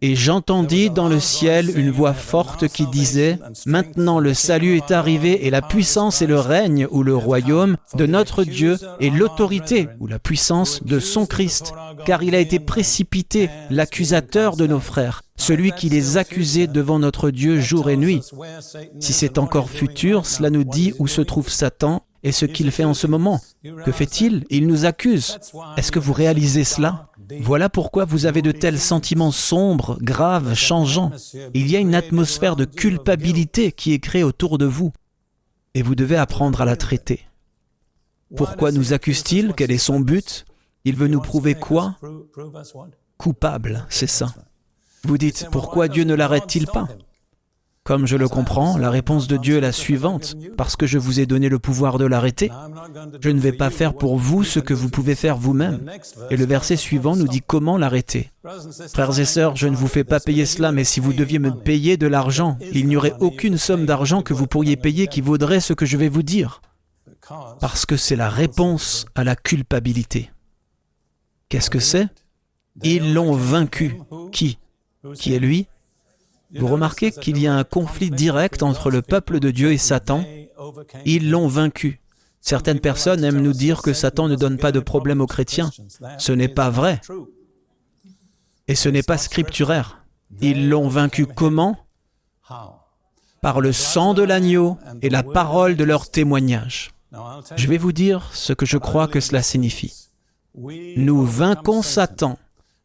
[0.00, 5.44] Et j'entendis dans le ciel une voix forte qui disait, Maintenant le salut est arrivé
[5.44, 10.06] et la puissance et le règne ou le royaume de notre Dieu et l'autorité ou
[10.06, 11.72] la puissance de son Christ,
[12.04, 17.30] car il a été précipité, l'accusateur de nos frères, celui qui les accusait devant notre
[17.30, 18.22] Dieu jour et nuit.
[19.00, 22.84] Si c'est encore futur, cela nous dit où se trouve Satan et ce qu'il fait
[22.84, 23.40] en ce moment.
[23.84, 24.44] Que fait-il?
[24.50, 25.38] Il nous accuse.
[25.76, 27.08] Est-ce que vous réalisez cela?
[27.40, 31.12] Voilà pourquoi vous avez de tels sentiments sombres, graves, changeants.
[31.54, 34.92] Il y a une atmosphère de culpabilité qui est créée autour de vous,
[35.74, 37.26] et vous devez apprendre à la traiter.
[38.36, 40.44] Pourquoi nous accuse-t-il Quel est son but?
[40.84, 41.96] Il veut nous prouver quoi?
[43.18, 44.34] Coupable, c'est ça.
[45.04, 46.88] Vous dites, pourquoi Dieu ne l'arrête-t-il pas?
[47.86, 50.34] Comme je le comprends, la réponse de Dieu est la suivante.
[50.56, 52.50] Parce que je vous ai donné le pouvoir de l'arrêter,
[53.20, 55.88] je ne vais pas faire pour vous ce que vous pouvez faire vous-même.
[56.30, 58.32] Et le verset suivant nous dit comment l'arrêter.
[58.92, 61.52] Frères et sœurs, je ne vous fais pas payer cela, mais si vous deviez me
[61.52, 65.60] payer de l'argent, il n'y aurait aucune somme d'argent que vous pourriez payer qui vaudrait
[65.60, 66.60] ce que je vais vous dire.
[67.60, 70.30] Parce que c'est la réponse à la culpabilité.
[71.48, 72.08] Qu'est-ce que c'est?
[72.82, 74.00] Ils l'ont vaincu.
[74.32, 74.58] Qui?
[75.14, 75.68] Qui est lui?
[76.54, 80.24] Vous remarquez qu'il y a un conflit direct entre le peuple de Dieu et Satan.
[81.04, 82.00] Ils l'ont vaincu.
[82.40, 85.70] Certaines personnes aiment nous dire que Satan ne donne pas de problème aux chrétiens.
[86.18, 87.00] Ce n'est pas vrai.
[88.68, 90.04] Et ce n'est pas scripturaire.
[90.40, 91.76] Ils l'ont vaincu comment?
[93.42, 96.92] Par le sang de l'agneau et la parole de leur témoignage.
[97.56, 100.10] Je vais vous dire ce que je crois que cela signifie.
[100.54, 102.38] Nous vainquons Satan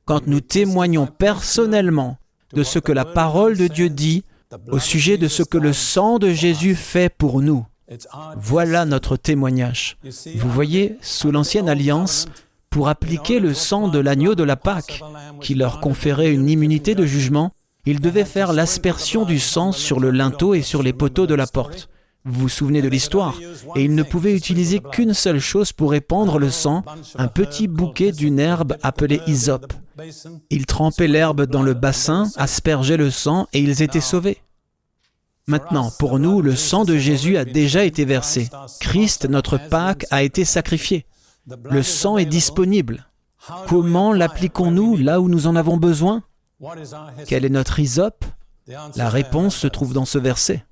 [0.05, 2.17] quand nous témoignons personnellement
[2.53, 4.23] de ce que la parole de Dieu dit
[4.69, 7.65] au sujet de ce que le sang de Jésus fait pour nous.
[8.37, 9.97] Voilà notre témoignage.
[10.35, 12.27] Vous voyez, sous l'ancienne alliance,
[12.69, 15.01] pour appliquer le sang de l'agneau de la Pâque,
[15.41, 17.51] qui leur conférait une immunité de jugement,
[17.85, 21.47] ils devaient faire l'aspersion du sang sur le linteau et sur les poteaux de la
[21.47, 21.89] porte.
[22.23, 23.35] Vous vous souvenez de l'histoire?
[23.75, 26.83] Et ils ne pouvaient utiliser qu'une seule chose pour répandre le sang,
[27.15, 29.73] un petit bouquet d'une herbe appelée hysope.
[30.49, 34.41] Ils trempaient l'herbe dans le bassin, aspergeaient le sang et ils étaient sauvés.
[35.47, 38.49] Maintenant, pour nous, le sang de Jésus a déjà été versé.
[38.79, 41.05] Christ, notre Pâque, a été sacrifié.
[41.63, 43.07] Le sang est disponible.
[43.67, 46.23] Comment l'appliquons-nous là où nous en avons besoin?
[47.27, 48.23] Quel est notre hysope?
[48.95, 50.63] La réponse se trouve dans ce verset.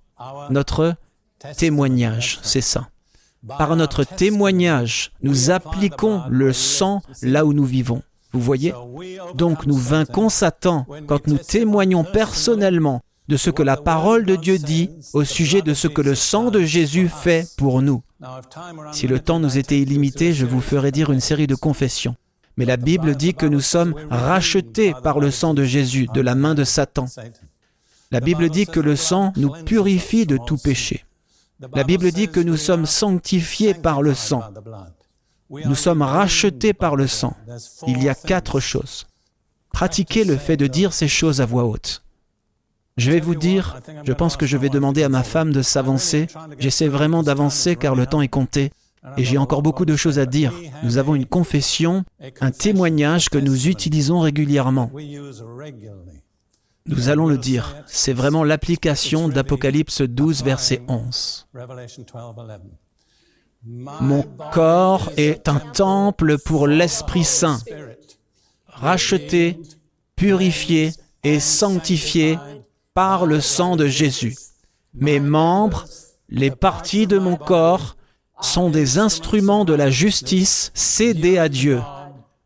[0.50, 0.96] Notre
[1.58, 2.90] témoignage, c'est ça.
[3.48, 8.04] Par notre témoignage, nous appliquons le sang là où nous vivons.
[8.32, 8.74] Vous voyez?
[9.36, 14.58] Donc nous vainquons Satan quand nous témoignons personnellement de ce que la parole de Dieu
[14.58, 18.02] dit au sujet de ce que le sang de Jésus fait pour nous.
[18.92, 22.16] Si le temps nous était illimité, je vous ferais dire une série de confessions.
[22.58, 26.36] Mais la Bible dit que nous sommes rachetés par le sang de Jésus de la
[26.36, 27.06] main de Satan.
[28.12, 31.06] La Bible dit que le sang nous purifie de tout péché.
[31.76, 34.44] La Bible dit que nous sommes sanctifiés par le sang.
[35.50, 37.36] Nous sommes rachetés par le sang.
[37.88, 39.08] Il y a quatre choses.
[39.72, 42.04] Pratiquez le fait de dire ces choses à voix haute.
[42.98, 46.28] Je vais vous dire, je pense que je vais demander à ma femme de s'avancer.
[46.58, 48.72] J'essaie vraiment d'avancer car le temps est compté.
[49.16, 50.54] Et j'ai encore beaucoup de choses à dire.
[50.84, 52.04] Nous avons une confession,
[52.42, 54.92] un témoignage que nous utilisons régulièrement.
[56.86, 61.48] Nous allons le dire, c'est vraiment l'application d'Apocalypse 12, verset 11.
[63.66, 67.60] Mon corps est un temple pour l'Esprit Saint,
[68.68, 69.60] racheté,
[70.16, 70.94] purifié
[71.24, 72.38] et sanctifié
[72.94, 74.38] par le sang de Jésus.
[74.94, 75.86] Mes membres,
[76.30, 77.98] les parties de mon corps,
[78.40, 81.82] sont des instruments de la justice cédés à Dieu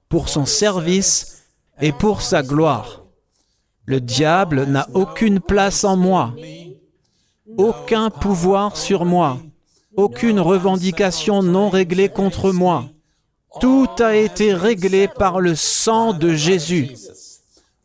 [0.10, 1.44] pour son service
[1.80, 3.04] et pour sa gloire.
[3.86, 6.34] Le diable n'a aucune place en moi.
[7.58, 9.38] aucun pouvoir sur moi,
[9.96, 12.86] aucune revendication non réglée contre moi.
[13.60, 16.92] Tout a été réglé par le sang de Jésus.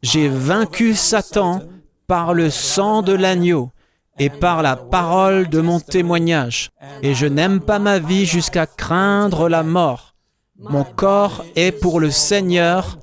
[0.03, 1.61] J'ai vaincu Satan
[2.07, 3.71] par le sang de l'agneau
[4.19, 6.71] et par la parole de mon témoignage.
[7.03, 10.15] Et je n'aime pas ma vie jusqu'à craindre la mort.
[10.59, 12.99] Mon corps est pour le Seigneur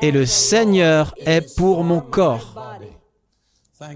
[0.00, 2.54] et le Seigneur est pour mon corps.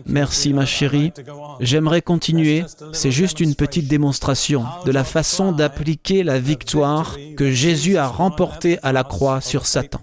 [0.06, 1.12] Merci ma chérie.
[1.60, 2.64] J'aimerais continuer.
[2.92, 8.78] C'est juste une petite démonstration de la façon d'appliquer la victoire que Jésus a remportée
[8.82, 10.00] à la croix sur Satan.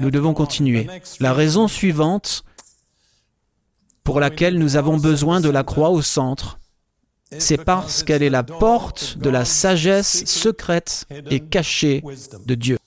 [0.00, 0.86] Nous devons continuer.
[1.20, 2.44] La raison suivante
[4.04, 6.58] pour laquelle nous avons besoin de la croix au centre,
[7.38, 12.02] c'est parce qu'elle est la porte de la sagesse secrète et cachée
[12.46, 12.78] de Dieu.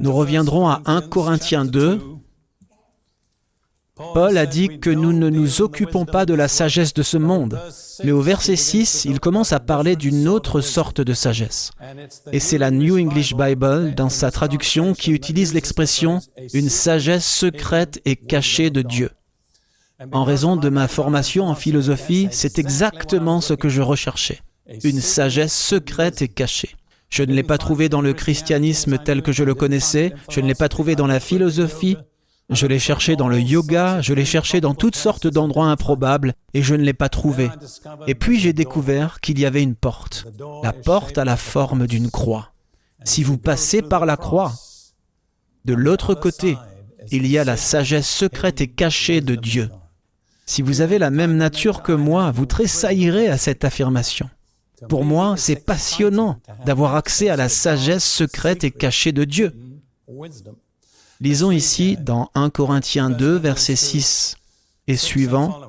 [0.00, 2.00] Nous reviendrons à 1 Corinthiens 2.
[3.96, 7.58] Paul a dit que nous ne nous occupons pas de la sagesse de ce monde,
[8.04, 11.70] mais au verset 6, il commence à parler d'une autre sorte de sagesse.
[12.30, 16.20] Et c'est la New English Bible, dans sa traduction, qui utilise l'expression
[16.52, 19.10] une sagesse secrète et cachée de Dieu.
[20.12, 24.40] En raison de ma formation en philosophie, c'est exactement ce que je recherchais.
[24.84, 26.76] Une sagesse secrète et cachée.
[27.08, 30.48] Je ne l'ai pas trouvée dans le christianisme tel que je le connaissais, je ne
[30.48, 31.96] l'ai pas trouvée dans la philosophie,
[32.50, 36.62] je l'ai cherché dans le yoga, je l'ai cherché dans toutes sortes d'endroits improbables, et
[36.62, 37.50] je ne l'ai pas trouvée.
[38.06, 40.26] Et puis j'ai découvert qu'il y avait une porte.
[40.62, 42.52] La porte a la forme d'une croix.
[43.04, 44.52] Si vous passez par la croix,
[45.64, 46.56] de l'autre côté,
[47.10, 49.68] il y a la sagesse secrète et cachée de Dieu.
[50.44, 54.30] Si vous avez la même nature que moi, vous tressaillirez à cette affirmation.
[54.88, 59.52] Pour moi, c'est passionnant d'avoir accès à la sagesse secrète et cachée de Dieu.
[61.20, 64.36] Lisons ici dans 1 Corinthiens 2, verset 6
[64.86, 65.62] et suivant.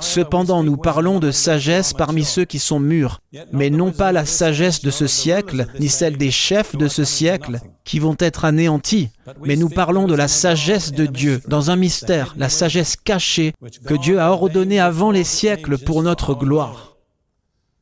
[0.00, 3.20] Cependant, nous parlons de sagesse parmi ceux qui sont mûrs,
[3.52, 7.60] mais non pas la sagesse de ce siècle, ni celle des chefs de ce siècle,
[7.84, 9.10] qui vont être anéantis,
[9.42, 13.54] mais nous parlons de la sagesse de Dieu, dans un mystère, la sagesse cachée
[13.86, 16.96] que Dieu a ordonnée avant les siècles pour notre gloire.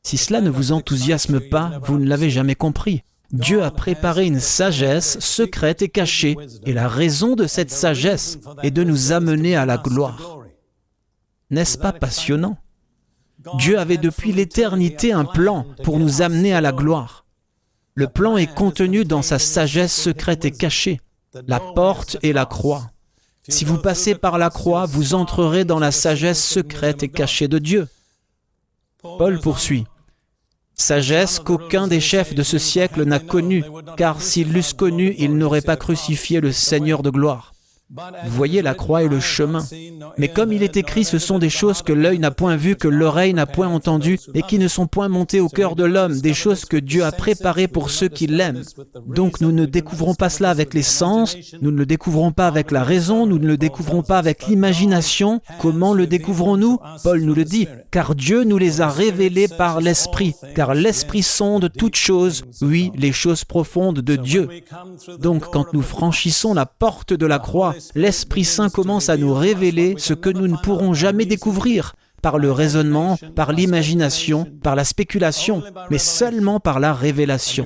[0.03, 3.03] Si cela ne vous enthousiasme pas, vous ne l'avez jamais compris.
[3.31, 8.71] Dieu a préparé une sagesse secrète et cachée, et la raison de cette sagesse est
[8.71, 10.39] de nous amener à la gloire.
[11.49, 12.57] N'est-ce pas passionnant?
[13.57, 17.25] Dieu avait depuis l'éternité un plan pour nous amener à la gloire.
[17.95, 21.01] Le plan est contenu dans sa sagesse secrète et cachée,
[21.47, 22.91] la porte et la croix.
[23.47, 27.57] Si vous passez par la croix, vous entrerez dans la sagesse secrète et cachée de
[27.57, 27.87] Dieu.
[29.01, 29.85] Paul poursuit.
[30.81, 33.63] Sagesse qu'aucun des chefs de ce siècle n'a connue,
[33.97, 37.50] car s'ils l'eussent connue, ils n'auraient pas crucifié le Seigneur de gloire.
[37.93, 39.65] Vous voyez la croix et le chemin.
[40.17, 42.87] Mais comme il est écrit, ce sont des choses que l'œil n'a point vues, que
[42.87, 46.33] l'oreille n'a point entendues, et qui ne sont point montées au cœur de l'homme, des
[46.33, 48.63] choses que Dieu a préparées pour ceux qui l'aiment.
[49.07, 52.71] Donc nous ne découvrons pas cela avec les sens, nous ne le découvrons pas avec
[52.71, 55.41] la raison, nous ne le découvrons pas avec l'imagination.
[55.59, 56.79] Comment le découvrons-nous?
[57.03, 61.69] Paul nous le dit, car Dieu nous les a révélées par l'Esprit, car l'Esprit sonde
[61.77, 64.47] toutes choses, oui, les choses profondes de Dieu.
[65.19, 69.95] Donc quand nous franchissons la porte de la croix, l'Esprit Saint commence à nous révéler
[69.97, 75.63] ce que nous ne pourrons jamais découvrir par le raisonnement, par l'imagination, par la spéculation,
[75.89, 77.65] mais seulement par la révélation.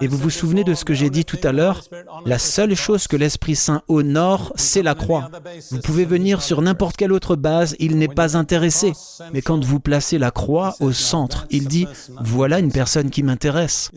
[0.00, 1.82] Et vous vous souvenez de ce que j'ai dit tout à l'heure?
[2.24, 5.30] La seule chose que l'Esprit Saint honore, c'est la croix.
[5.70, 8.92] Vous pouvez venir sur n'importe quelle autre base, il n'est pas intéressé.
[9.32, 11.86] Mais quand vous placez la croix au centre, il dit,
[12.20, 13.90] voilà une personne qui m'intéresse.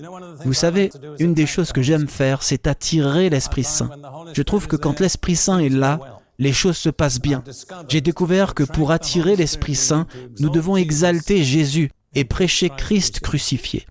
[0.44, 3.90] Vous savez, une des choses que j'aime faire, c'est attirer l'Esprit Saint.
[4.34, 7.44] Je trouve que quand l'Esprit Saint est là, les choses se passent bien.
[7.88, 10.08] J'ai découvert que pour attirer l'Esprit Saint,
[10.40, 13.86] nous devons exalter Jésus et prêcher Christ crucifié.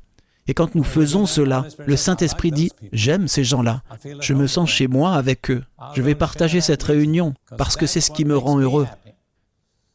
[0.49, 3.83] Et quand nous faisons cela, le Saint-Esprit dit, j'aime ces gens-là,
[4.21, 5.63] je me sens chez moi avec eux,
[5.95, 8.88] je vais partager cette réunion parce que c'est ce qui me rend heureux.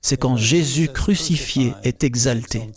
[0.01, 2.69] C'est quand Jésus crucifié est exalté.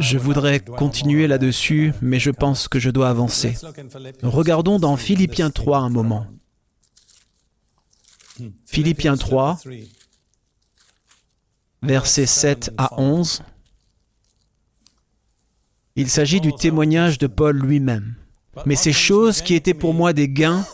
[0.00, 3.54] Je voudrais continuer là-dessus, mais je pense que je dois avancer.
[4.22, 6.26] Regardons dans Philippiens 3 un moment.
[8.66, 9.58] Philippiens 3,
[11.82, 13.42] versets 7 à 11.
[15.96, 18.14] Il s'agit du témoignage de Paul lui-même.
[18.66, 20.64] Mais ces choses qui étaient pour moi des gains,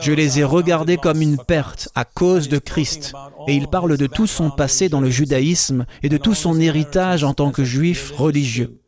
[0.00, 3.12] je les ai regardées comme une perte à cause de Christ.
[3.48, 7.24] Et il parle de tout son passé dans le judaïsme et de tout son héritage
[7.24, 8.80] en tant que juif religieux.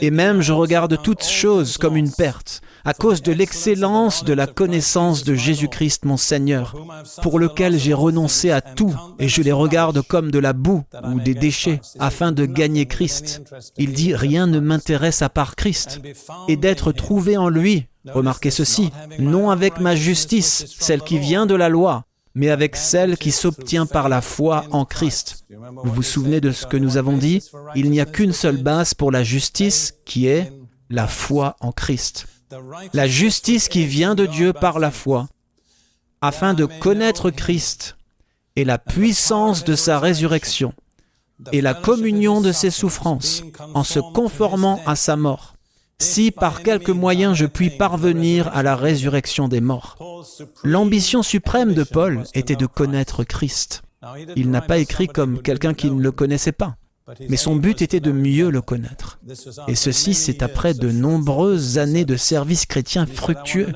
[0.00, 4.46] Et même je regarde toutes choses comme une perte, à cause de l'excellence de la
[4.46, 6.76] connaissance de Jésus-Christ mon Seigneur,
[7.22, 11.20] pour lequel j'ai renoncé à tout, et je les regarde comme de la boue ou
[11.20, 13.42] des déchets, afin de gagner Christ.
[13.76, 16.00] Il dit, rien ne m'intéresse à part Christ,
[16.46, 17.86] et d'être trouvé en lui.
[18.06, 22.04] Remarquez ceci, non avec ma justice, celle qui vient de la loi,
[22.34, 25.44] mais avec celle qui s'obtient par la foi en Christ.
[25.84, 27.42] Vous vous souvenez de ce que nous avons dit?
[27.74, 30.52] Il n'y a qu'une seule base pour la justice qui est
[30.90, 32.26] la foi en Christ.
[32.92, 35.28] La justice qui vient de Dieu par la foi,
[36.20, 37.96] afin de connaître Christ
[38.56, 40.72] et la puissance de sa résurrection
[41.52, 43.42] et la communion de ses souffrances
[43.74, 45.53] en se conformant à sa mort
[45.98, 49.96] si par quelque moyen je puis parvenir à la résurrection des morts.
[50.62, 53.82] L'ambition suprême de Paul était de connaître Christ.
[54.36, 56.76] Il n'a pas écrit comme quelqu'un qui ne le connaissait pas,
[57.28, 59.18] mais son but était de mieux le connaître.
[59.68, 63.72] Et ceci, c'est après de nombreuses années de service chrétien fructueux.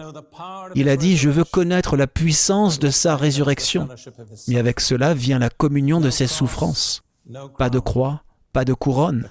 [0.75, 3.89] Il a dit, je veux connaître la puissance de sa résurrection,
[4.49, 7.03] mais avec cela vient la communion de ses souffrances.
[7.59, 8.23] Pas de croix,
[8.53, 9.31] pas de couronne.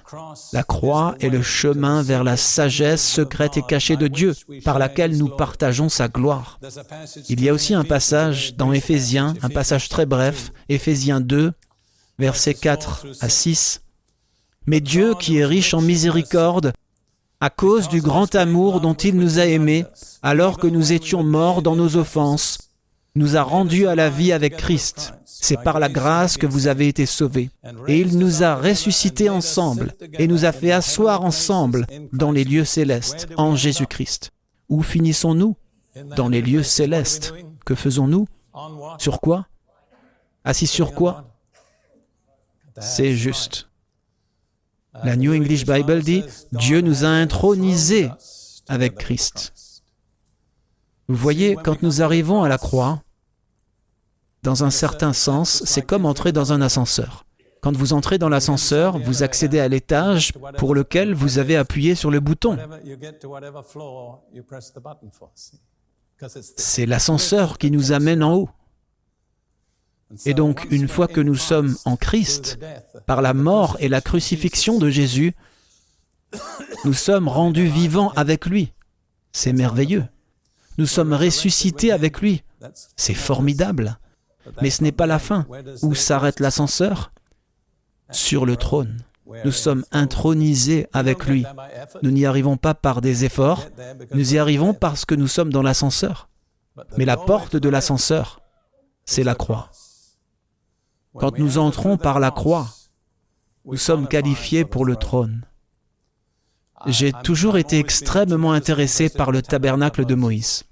[0.52, 5.16] La croix est le chemin vers la sagesse secrète et cachée de Dieu, par laquelle
[5.16, 6.58] nous partageons sa gloire.
[7.28, 11.52] Il y a aussi un passage dans Éphésiens, un passage très bref, Éphésiens 2,
[12.18, 13.82] versets 4 à 6.
[14.66, 16.72] Mais Dieu, qui est riche en miséricorde,
[17.40, 19.84] à cause du grand amour dont il nous a aimés,
[20.22, 22.58] alors que nous étions morts dans nos offenses,
[23.14, 25.14] nous a rendus à la vie avec Christ.
[25.40, 27.50] C'est par la grâce que vous avez été sauvés.
[27.86, 32.64] Et il nous a ressuscités ensemble et nous a fait asseoir ensemble dans les lieux
[32.64, 34.30] célestes en Jésus-Christ.
[34.68, 35.56] Où finissons-nous
[36.16, 37.32] Dans les lieux célestes?
[37.64, 38.26] Que faisons-nous?
[38.98, 39.46] Sur quoi?
[40.44, 41.24] Assis sur quoi?
[42.80, 43.68] C'est juste.
[45.04, 48.10] La New English Bible dit, Dieu nous a intronisés
[48.68, 49.52] avec Christ.
[51.06, 53.02] Vous voyez, quand nous arrivons à la croix,
[54.48, 57.26] dans un certain sens, c'est comme entrer dans un ascenseur.
[57.60, 62.10] Quand vous entrez dans l'ascenseur, vous accédez à l'étage pour lequel vous avez appuyé sur
[62.10, 62.56] le bouton.
[66.56, 68.48] C'est l'ascenseur qui nous amène en haut.
[70.24, 72.58] Et donc, une fois que nous sommes en Christ,
[73.04, 75.34] par la mort et la crucifixion de Jésus,
[76.86, 78.72] nous sommes rendus vivants avec lui.
[79.30, 80.06] C'est merveilleux.
[80.78, 82.44] Nous sommes ressuscités avec lui.
[82.96, 83.98] C'est formidable.
[84.60, 85.46] Mais ce n'est pas la fin.
[85.82, 87.12] Où s'arrête l'ascenseur
[88.10, 89.04] Sur le trône.
[89.44, 91.44] Nous sommes intronisés avec lui.
[92.02, 93.66] Nous n'y arrivons pas par des efforts,
[94.14, 96.28] nous y arrivons parce que nous sommes dans l'ascenseur.
[96.96, 98.40] Mais la porte de l'ascenseur,
[99.04, 99.70] c'est la croix.
[101.14, 102.68] Quand nous entrons par la croix,
[103.64, 105.44] nous sommes qualifiés pour le trône.
[106.86, 110.64] J'ai toujours été extrêmement intéressé par le tabernacle de Moïse.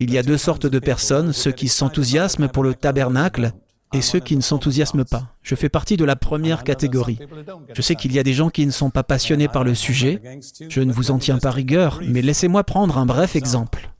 [0.00, 3.52] Il y a deux sortes de personnes, ceux qui s'enthousiasment pour le tabernacle
[3.92, 5.34] et ceux qui ne s'enthousiasment pas.
[5.42, 7.18] Je fais partie de la première catégorie.
[7.74, 10.22] Je sais qu'il y a des gens qui ne sont pas passionnés par le sujet.
[10.68, 13.90] Je ne vous en tiens pas rigueur, mais laissez-moi prendre un bref exemple.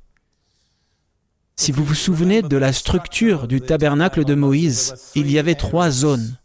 [1.56, 5.90] Si vous vous souvenez de la structure du tabernacle de Moïse, il y avait trois
[5.90, 6.38] zones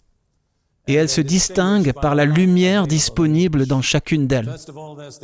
[0.87, 4.53] et elle se distingue par la lumière disponible dans chacune d'elles.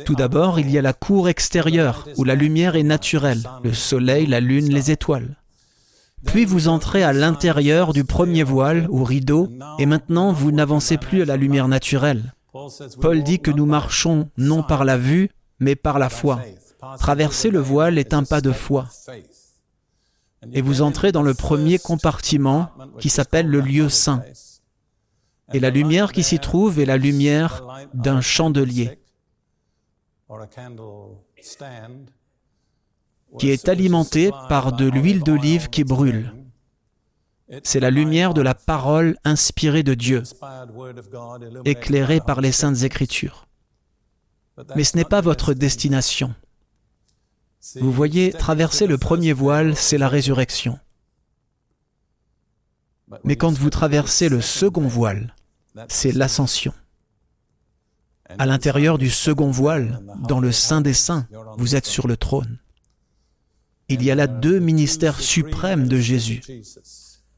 [0.04, 4.26] Tout d'abord, il y a la cour extérieure, où la lumière est naturelle, le soleil,
[4.26, 5.36] la lune, les étoiles.
[6.24, 9.48] Puis vous entrez à l'intérieur du premier voile ou rideau,
[9.78, 12.34] et maintenant vous n'avancez plus à la lumière naturelle.
[13.00, 15.30] Paul dit que nous marchons non par la vue,
[15.60, 16.40] mais par la foi.
[16.98, 18.88] Traverser le voile est un pas de foi.
[20.52, 24.22] Et vous entrez dans le premier compartiment qui s'appelle le lieu saint.
[25.52, 28.98] Et la lumière qui s'y trouve est la lumière d'un chandelier
[33.38, 36.34] qui est alimenté par de l'huile d'olive qui brûle.
[37.64, 40.22] C'est la lumière de la parole inspirée de Dieu,
[41.64, 43.46] éclairée par les saintes écritures.
[44.76, 46.34] Mais ce n'est pas votre destination.
[47.76, 50.78] Vous voyez, traverser le premier voile, c'est la résurrection.
[53.24, 55.34] Mais quand vous traversez le second voile,
[55.88, 56.72] c'est l'ascension.
[58.38, 61.26] À l'intérieur du second voile, dans le Saint des Saints,
[61.58, 62.58] vous êtes sur le trône.
[63.88, 66.42] Il y a là deux ministères suprêmes de Jésus,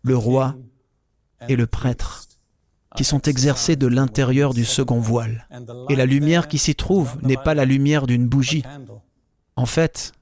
[0.03, 0.55] le roi
[1.49, 2.26] et le prêtre,
[2.95, 5.49] qui sont exercés de l'intérieur du second voile.
[5.89, 8.64] Et la lumière qui s'y trouve n'est pas la lumière d'une bougie.
[9.57, 10.12] En fait,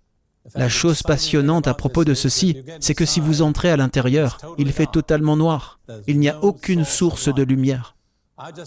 [0.55, 4.73] la chose passionnante à propos de ceci, c'est que si vous entrez à l'intérieur, il
[4.73, 5.81] fait totalement noir.
[6.07, 7.97] Il n'y a aucune source de lumière.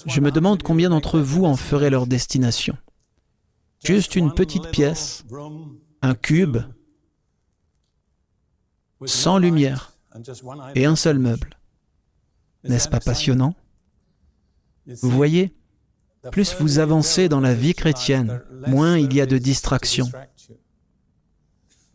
[0.06, 2.78] Je me demande combien d'entre vous en feraient leur destination.
[3.84, 5.26] Juste une petite pièce,
[6.02, 6.58] un cube,
[9.06, 9.94] sans lumière
[10.76, 11.58] et un seul meuble.
[12.64, 13.56] N'est-ce pas passionnant?
[14.86, 15.54] Vous voyez,
[16.32, 20.10] plus vous avancez dans la vie chrétienne, moins il y a de distractions.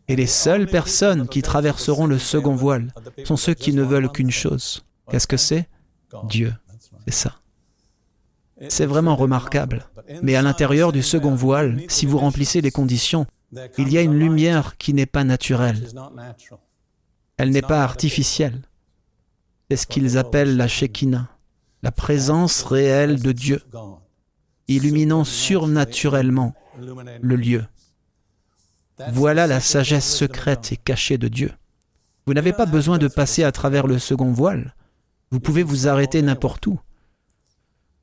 [0.07, 2.93] Et les seules personnes qui traverseront le second voile
[3.25, 4.83] sont ceux qui ne veulent qu'une chose.
[5.09, 5.69] Qu'est-ce que c'est?
[6.25, 6.53] Dieu.
[7.05, 7.39] C'est ça.
[8.67, 9.89] C'est vraiment remarquable.
[10.21, 13.25] Mais à l'intérieur du second voile, si vous remplissez les conditions,
[13.77, 15.87] il y a une lumière qui n'est pas naturelle.
[17.37, 18.61] Elle n'est pas artificielle.
[19.69, 21.29] C'est ce qu'ils appellent la Shekinah,
[21.83, 23.61] la présence réelle de Dieu,
[24.67, 26.53] illuminant surnaturellement
[27.21, 27.65] le lieu.
[29.11, 31.51] Voilà la sagesse secrète et cachée de Dieu.
[32.25, 34.75] Vous n'avez pas besoin de passer à travers le second voile.
[35.31, 36.79] Vous pouvez vous arrêter n'importe où.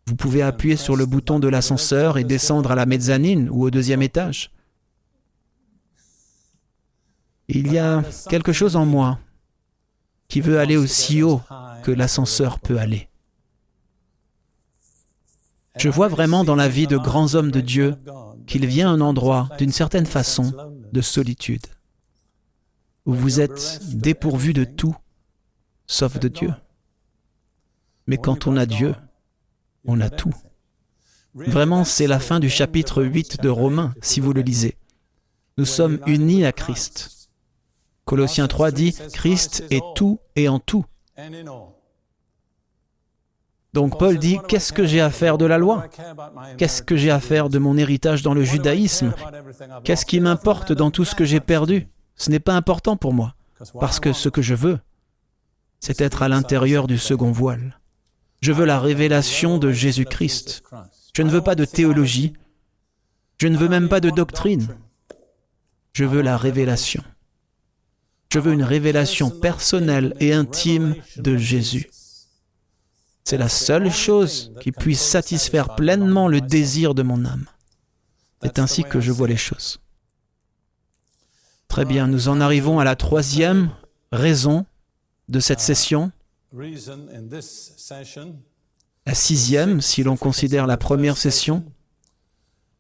[0.06, 3.70] Vous pouvez appuyer sur le bouton de l'ascenseur et descendre à la mezzanine ou au
[3.70, 4.52] deuxième étage.
[7.48, 9.18] Il y a quelque chose en moi
[10.28, 11.40] qui veut aller aussi haut
[11.82, 13.08] que l'ascenseur peut aller.
[15.78, 17.96] Je vois vraiment dans la vie de grands hommes de Dieu
[18.46, 20.52] qu'il vient un endroit, d'une certaine façon,
[20.92, 21.66] de solitude,
[23.04, 24.96] où vous êtes dépourvu de tout,
[25.86, 26.54] sauf de Dieu.
[28.06, 28.94] Mais quand on a Dieu,
[29.86, 30.34] on a tout.
[31.34, 34.76] Vraiment, c'est la fin du chapitre 8 de Romains, si vous le lisez.
[35.58, 37.30] Nous sommes unis à Christ.
[38.04, 40.84] Colossiens 3 dit, Christ est tout et en tout.
[43.72, 45.86] Donc Paul dit, qu'est-ce que j'ai à faire de la loi?
[46.56, 49.12] Qu'est-ce que j'ai à faire de mon héritage dans le judaïsme?
[49.84, 51.88] Qu'est-ce qui m'importe dans tout ce que j'ai perdu?
[52.14, 53.34] Ce n'est pas important pour moi,
[53.78, 54.78] parce que ce que je veux,
[55.80, 57.78] c'est être à l'intérieur du second voile.
[58.40, 60.62] Je veux la révélation de Jésus-Christ.
[61.14, 62.34] Je ne veux pas de théologie.
[63.38, 64.68] Je ne veux même pas de doctrine.
[65.92, 67.02] Je veux la révélation.
[68.32, 71.90] Je veux une révélation personnelle et intime de Jésus.
[73.24, 77.46] C'est la seule chose qui puisse satisfaire pleinement le désir de mon âme.
[78.42, 79.80] C'est ainsi que je vois les choses.
[81.68, 83.70] Très bien, nous en arrivons à la troisième
[84.12, 84.66] raison
[85.28, 86.12] de cette session,
[89.06, 91.64] la sixième, si l'on considère la première session,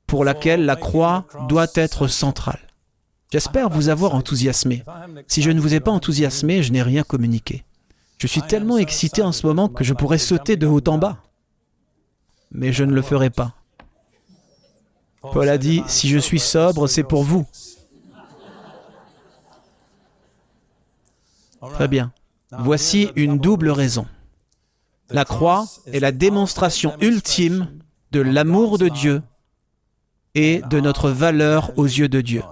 [0.06, 2.60] pour laquelle la croix doit être centrale.
[3.32, 4.84] J'espère vous avoir enthousiasmé.
[5.26, 7.64] Si je ne vous ai pas enthousiasmé, je n'ai rien communiqué.
[8.18, 11.22] Je suis tellement excité en ce moment que je pourrais sauter de haut en bas.
[12.52, 13.54] Mais je ne le ferai pas.
[15.32, 17.46] Paul a dit, si je suis sobre, c'est pour vous.
[21.74, 22.12] Très bien.
[22.52, 24.06] Voici une double raison.
[25.10, 27.68] La croix est la démonstration ultime
[28.12, 29.22] de l'amour de Dieu
[30.34, 32.42] et de notre valeur aux yeux de Dieu.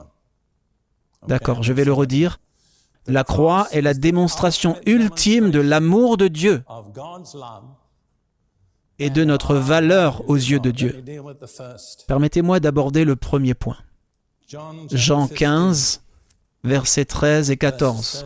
[1.26, 2.38] D'accord, je vais le redire.
[3.07, 6.64] La croix est la démonstration ultime de l'amour de Dieu
[8.99, 11.05] et de notre valeur aux yeux de Dieu.
[12.07, 13.78] Permettez-moi d'aborder le premier point.
[14.90, 16.04] Jean 15,
[16.65, 18.25] versets 13 et 14.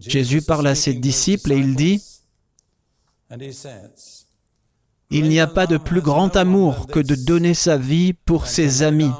[0.00, 2.02] Jésus parle à ses disciples et il dit,
[5.10, 8.82] Il n'y a pas de plus grand amour que de donner sa vie pour ses
[8.82, 9.10] amis.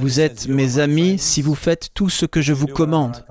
[0.00, 3.24] Vous êtes mes amis si vous faites tout ce que je vous commande.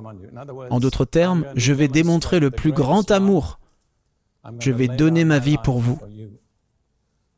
[0.70, 3.60] En d'autres termes, je vais démontrer le plus grand amour.
[4.60, 6.00] Je vais donner ma vie pour vous.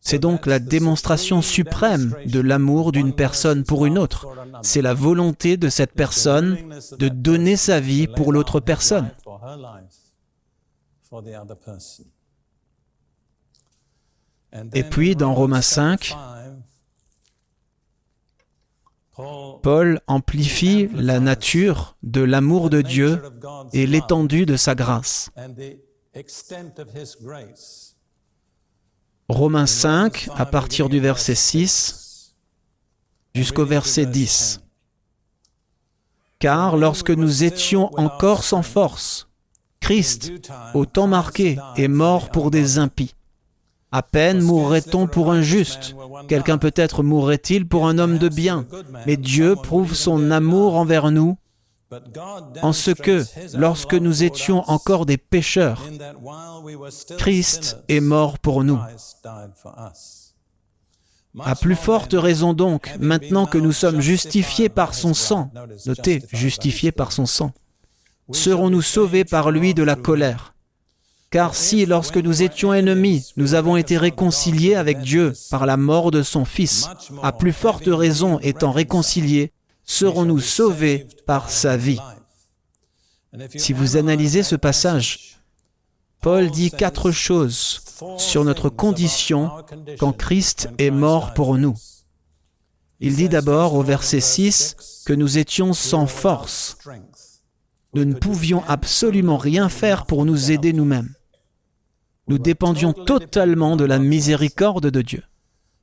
[0.08, 4.26] C'est donc la démonstration suprême de l'amour d'une personne pour une autre.
[4.62, 9.12] C'est la volonté de cette personne de donner sa vie pour l'autre personne.
[14.74, 16.16] Et puis dans Romains 5,
[19.62, 23.22] Paul amplifie la nature de l'amour de Dieu
[23.74, 25.32] et l'étendue de sa grâce.
[29.30, 32.34] Romains 5, à partir du verset 6
[33.36, 34.62] jusqu'au verset 10.
[36.40, 39.28] Car lorsque nous étions encore sans force,
[39.82, 40.32] Christ,
[40.74, 43.16] au temps marqué, est mort pour des impies.
[43.92, 45.94] À peine mourrait-on pour un juste.
[46.30, 48.66] Quelqu'un peut-être mourrait-il pour un homme de bien.
[49.06, 51.38] Mais Dieu prouve son amour envers nous
[52.62, 53.24] en ce que,
[53.58, 55.84] lorsque nous étions encore des pécheurs,
[57.18, 58.80] Christ est mort pour nous.
[61.40, 65.52] À plus forte raison donc, maintenant que nous sommes justifiés par son sang,
[65.86, 67.52] notez, justifiés par son sang,
[68.32, 70.54] serons-nous sauvés par lui de la colère?
[71.30, 76.10] Car si, lorsque nous étions ennemis, nous avons été réconciliés avec Dieu par la mort
[76.10, 76.88] de son Fils,
[77.22, 79.52] à plus forte raison étant réconciliés,
[79.88, 82.00] serons-nous sauvés par sa vie.
[83.56, 85.40] Si vous analysez ce passage,
[86.22, 87.82] Paul dit quatre choses
[88.18, 89.52] sur notre condition
[89.98, 91.76] quand Christ est mort pour nous.
[93.00, 96.78] Il dit d'abord au verset 6 que nous étions sans force.
[97.94, 101.14] Nous ne pouvions absolument rien faire pour nous aider nous-mêmes.
[102.28, 105.24] Nous dépendions totalement de la miséricorde de Dieu.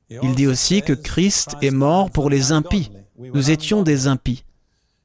[0.09, 2.91] Il dit aussi que Christ est mort pour les impies.
[3.17, 4.43] Nous étions des impies.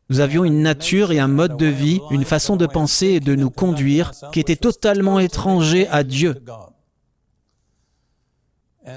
[0.08, 3.36] Nous avions une nature et un mode de vie, une façon de penser et de
[3.36, 6.42] nous conduire qui était totalement étranger à Dieu.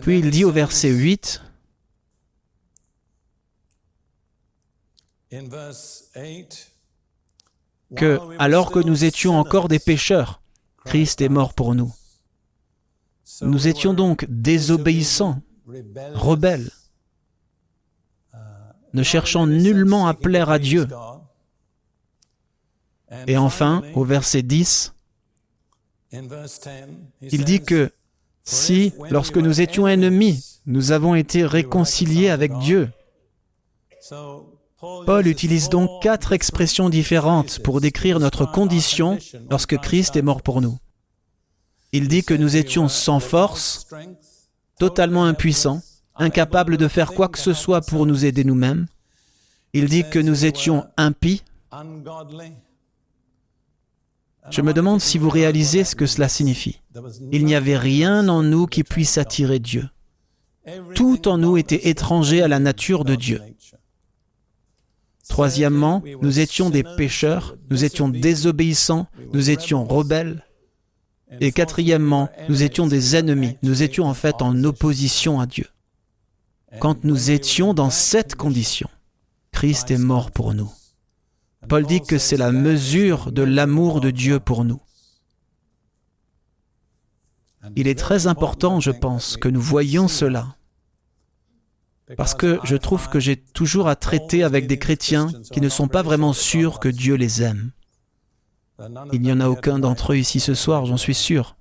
[0.02, 1.42] Puis il dit au verset 8,
[7.96, 10.42] que, alors que nous étions encore des pécheurs,
[10.86, 11.94] Christ est mort pour nous.
[13.42, 15.42] Nous étions donc désobéissants,
[16.14, 16.72] rebelles,
[18.94, 20.88] ne cherchant nullement à plaire à Dieu.
[23.28, 24.94] Et enfin, au verset 10,
[27.22, 27.92] il dit que
[28.44, 32.92] si, lorsque nous étions ennemis, nous avons été réconciliés avec Dieu,
[34.80, 39.18] Paul utilise donc quatre expressions différentes pour décrire notre condition
[39.50, 40.78] lorsque Christ est mort pour nous.
[41.94, 43.88] Il dit que nous étions sans force,
[44.80, 45.82] totalement impuissants,
[46.16, 48.88] incapables de faire quoi que ce soit pour nous aider nous-mêmes.
[49.74, 51.44] Il dit que nous étions impies.
[54.50, 56.82] Je me demande si vous réalisez ce que cela signifie.
[57.32, 59.90] Il n'y avait rien en nous qui puisse attirer Dieu.
[60.96, 63.42] Tout en nous était étranger à la nature de Dieu.
[65.28, 70.46] Troisièmement, nous étions des pécheurs, nous étions désobéissants, nous étions rebelles.
[71.40, 75.66] Et quatrièmement, nous étions des ennemis, nous étions en fait en opposition à Dieu.
[76.80, 78.90] Quand nous étions dans cette condition,
[79.52, 80.72] Christ est mort pour nous.
[81.70, 84.82] Paul dit que c'est la mesure de l'amour de Dieu pour nous.
[87.76, 90.58] Il est très important, je pense, que nous voyions cela.
[92.18, 95.88] Parce que je trouve que j'ai toujours à traiter avec des chrétiens qui ne sont
[95.88, 97.72] pas vraiment sûrs que Dieu les aime.
[99.14, 101.56] Il n'y en a aucun d'entre eux ici ce soir, j'en suis sûr.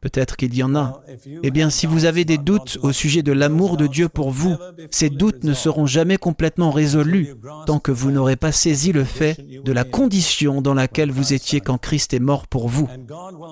[0.00, 1.02] Peut-être qu'il y en a.
[1.42, 4.56] Eh bien, si vous avez des doutes au sujet de l'amour de Dieu pour vous,
[4.90, 7.34] ces doutes ne seront jamais complètement résolus
[7.66, 11.60] tant que vous n'aurez pas saisi le fait de la condition dans laquelle vous étiez
[11.60, 12.88] quand Christ est mort pour vous.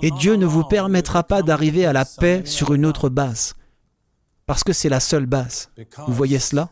[0.03, 3.55] Et Dieu ne vous permettra pas d'arriver à la paix sur une autre base
[4.49, 5.71] parce que c'est la seule base.
[6.07, 6.71] Vous voyez cela?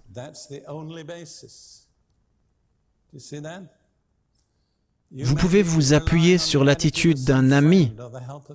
[5.12, 7.92] Vous pouvez vous appuyer sur l'attitude d'un ami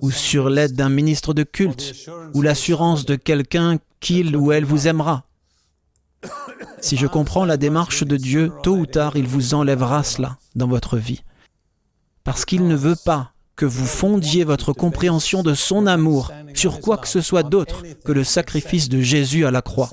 [0.00, 4.86] ou sur l'aide d'un ministre de culte ou l'assurance de quelqu'un qu'il ou elle vous
[4.86, 5.24] aimera.
[6.80, 10.68] Si je comprends la démarche de Dieu, tôt ou tard, il vous enlèvera cela dans
[10.68, 11.22] votre vie.
[12.24, 16.98] Parce qu'il ne veut pas que vous fondiez votre compréhension de son amour sur quoi
[16.98, 19.90] que ce soit d'autre que le sacrifice de Jésus à la croix.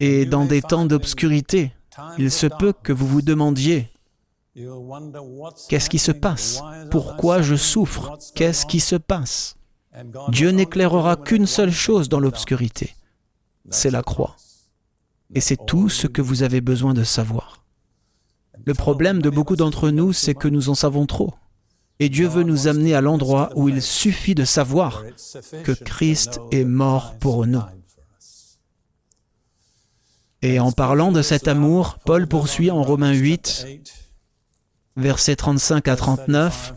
[0.00, 1.72] Et dans des temps d'obscurité,
[2.18, 3.88] il se peut que vous vous demandiez,
[5.68, 6.62] qu'est-ce qui se passe?
[6.90, 8.18] Pourquoi je souffre?
[8.34, 9.56] Qu'est-ce qui se passe?
[10.28, 12.94] Dieu n'éclairera qu'une seule chose dans l'obscurité,
[13.70, 14.36] c'est la croix.
[15.34, 17.64] Et c'est tout ce que vous avez besoin de savoir.
[18.64, 21.34] Le problème de beaucoup d'entre nous, c'est que nous en savons trop.
[22.00, 25.04] Et Dieu veut nous amener à l'endroit où il suffit de savoir
[25.64, 27.62] que Christ est mort pour nous.
[30.40, 33.66] Et en parlant de cet amour, Paul poursuit en Romains 8,
[34.96, 36.74] versets 35 à 39.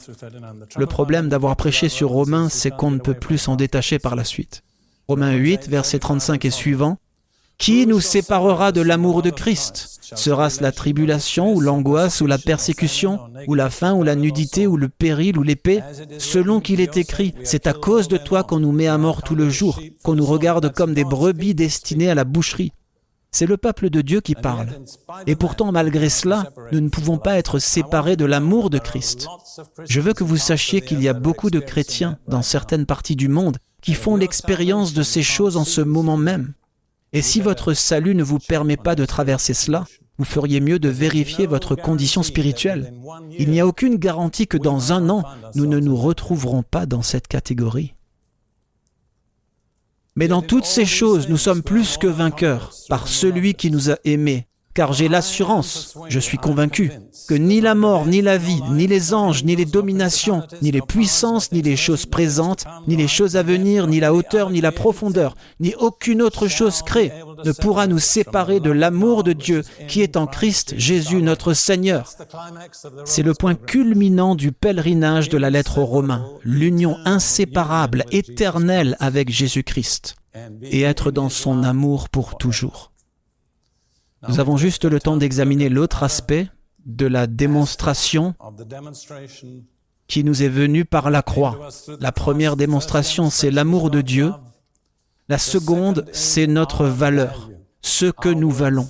[0.78, 4.24] Le problème d'avoir prêché sur Romains, c'est qu'on ne peut plus s'en détacher par la
[4.24, 4.64] suite.
[5.07, 6.97] Romains 8, versets 35 et suivants.
[7.59, 9.99] Qui nous séparera de l'amour de Christ?
[10.16, 14.76] Sera-ce la tribulation ou l'angoisse ou la persécution ou la faim ou la nudité ou
[14.76, 15.84] le péril ou l'épée?
[16.18, 19.36] Selon qu'il est écrit, c'est à cause de toi qu'on nous met à mort tout
[19.36, 22.74] le jour, qu'on nous regarde comme des brebis destinées à la boucherie.
[23.34, 24.67] C'est le peuple de Dieu qui parle.
[25.25, 29.27] Et pourtant, malgré cela, nous ne pouvons pas être séparés de l'amour de Christ.
[29.88, 33.29] Je veux que vous sachiez qu'il y a beaucoup de chrétiens dans certaines parties du
[33.29, 36.53] monde qui font l'expérience de ces choses en ce moment même.
[37.13, 39.86] Et si votre salut ne vous permet pas de traverser cela,
[40.17, 42.93] vous feriez mieux de vérifier votre condition spirituelle.
[43.39, 45.23] Il n'y a aucune garantie que dans un an,
[45.55, 47.95] nous ne nous retrouverons pas dans cette catégorie.
[50.16, 53.97] Mais dans toutes ces choses, nous sommes plus que vainqueurs par celui qui nous a
[54.03, 54.47] aimés.
[54.74, 56.91] Car j'ai l'assurance, je suis convaincu,
[57.28, 60.82] que ni la mort, ni la vie, ni les anges, ni les dominations, ni les
[60.82, 64.72] puissances, ni les choses présentes, ni les choses à venir, ni la hauteur, ni la
[64.72, 67.11] profondeur, ni aucune autre chose créée
[67.45, 72.13] ne pourra nous séparer de l'amour de Dieu qui est en Christ Jésus notre Seigneur.
[73.05, 79.30] C'est le point culminant du pèlerinage de la lettre aux Romains, l'union inséparable, éternelle avec
[79.30, 80.15] Jésus-Christ,
[80.63, 82.91] et être dans son amour pour toujours.
[84.28, 86.47] Nous avons juste le temps d'examiner l'autre aspect
[86.86, 88.36] de la démonstration
[90.07, 91.69] qui nous est venue par la croix.
[91.99, 94.32] La première démonstration, c'est l'amour de Dieu.
[95.30, 97.49] La seconde, c'est notre valeur,
[97.82, 98.89] ce que nous valons.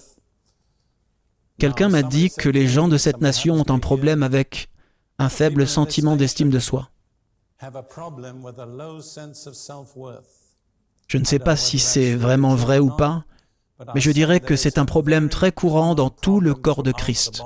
[1.59, 4.69] Quelqu'un m'a dit que les gens de cette nation ont un problème avec
[5.19, 6.89] un faible sentiment d'estime de soi.
[11.07, 13.23] Je ne sais pas si c'est vraiment vrai ou pas,
[13.93, 17.41] mais je dirais que c'est un problème très courant dans tout le corps de Christ.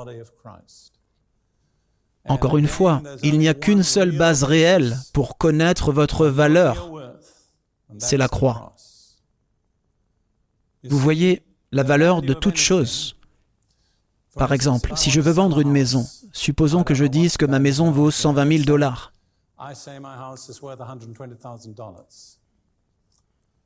[2.28, 6.92] Encore une fois, il n'y a qu'une seule base réelle pour connaître votre valeur,
[8.00, 8.76] c'est la croix.
[10.84, 13.16] Vous voyez la valeur de toute chose.
[14.36, 17.92] Par exemple, si je veux vendre une maison, supposons que je dise que ma maison
[17.92, 19.14] vaut 120 000 dollars.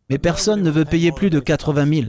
[0.10, 2.08] Mais personne ne veut payer plus de 80 000.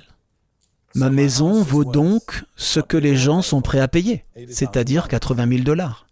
[0.95, 5.63] Ma maison vaut donc ce que les gens sont prêts à payer, c'est-à-dire 80 000
[5.63, 6.07] dollars.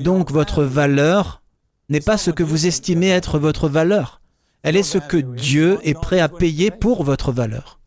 [0.00, 1.42] Donc votre valeur
[1.88, 4.20] n'est pas ce que vous estimez être votre valeur,
[4.62, 7.80] elle est ce que Dieu est prêt à payer pour votre valeur.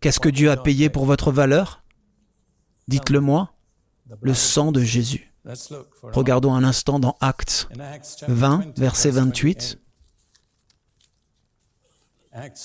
[0.00, 1.82] Qu'est-ce que Dieu a payé pour votre valeur?
[2.88, 3.54] Dites-le moi,
[4.20, 5.32] le sang de Jésus.
[6.02, 7.68] Regardons un instant dans Actes
[8.28, 9.78] 20, verset 28.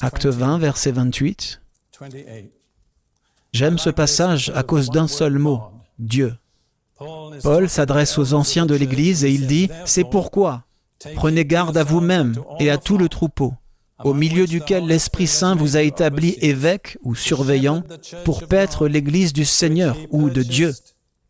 [0.01, 1.61] Acte 20, verset 28.
[3.51, 5.61] J'aime ce passage à cause d'un seul mot,
[5.97, 6.35] Dieu.
[7.43, 10.63] Paul s'adresse aux anciens de l'Église et il dit, C'est pourquoi
[11.15, 13.53] prenez garde à vous-même et à tout le troupeau,
[14.03, 17.83] au milieu duquel l'Esprit Saint vous a établi évêque ou surveillant
[18.25, 20.73] pour paître l'Église du Seigneur ou de Dieu,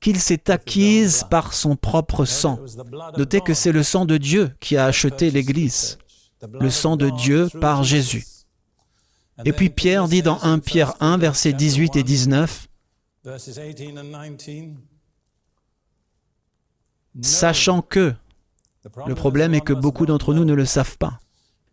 [0.01, 2.59] qu'il s'est acquise par son propre sang.
[3.17, 5.99] Notez que c'est le sang de Dieu qui a acheté l'Église,
[6.59, 8.25] le sang de Dieu par Jésus.
[9.45, 12.67] Et puis Pierre dit dans 1 Pierre 1, versets 18 et 19,
[17.21, 18.13] Sachant que,
[19.07, 21.19] le problème est que beaucoup d'entre nous ne le savent pas,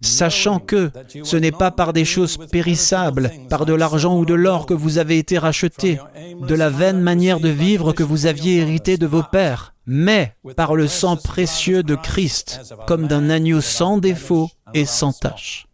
[0.00, 0.90] sachant que
[1.22, 4.98] ce n'est pas par des choses périssables, par de l'argent ou de l'or que vous
[4.98, 5.98] avez été rachetés,
[6.40, 10.74] de la vaine manière de vivre que vous aviez hérité de vos pères, mais par
[10.74, 15.65] le sang précieux de Christ, comme d'un agneau sans défaut et sans tache.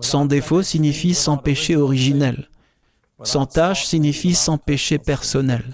[0.00, 2.48] Sans défaut signifie sans péché originel.
[3.22, 5.64] Sans tâche signifie sans péché personnel.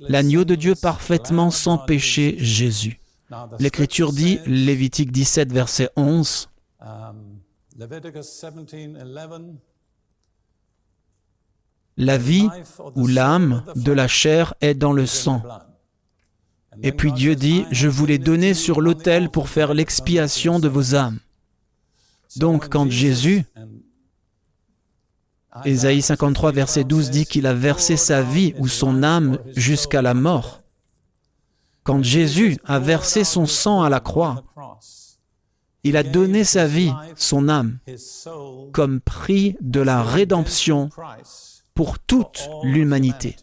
[0.00, 3.00] L'agneau de Dieu parfaitement sans péché, Jésus.
[3.58, 6.48] L'Écriture dit, Lévitique 17, verset 11,
[11.96, 12.48] La vie
[12.96, 15.42] ou l'âme de la chair est dans le sang.
[16.82, 20.94] Et puis Dieu dit, Je vous l'ai donné sur l'autel pour faire l'expiation de vos
[20.94, 21.18] âmes.
[22.38, 23.44] Donc quand Jésus,
[25.64, 30.14] Ésaïe 53, verset 12 dit qu'il a versé sa vie ou son âme jusqu'à la
[30.14, 30.62] mort.
[31.82, 34.44] Quand Jésus a versé son sang à la croix,
[35.84, 37.78] il a donné sa vie, son âme,
[38.72, 40.90] comme prix de la rédemption
[41.74, 43.36] pour toute l'humanité.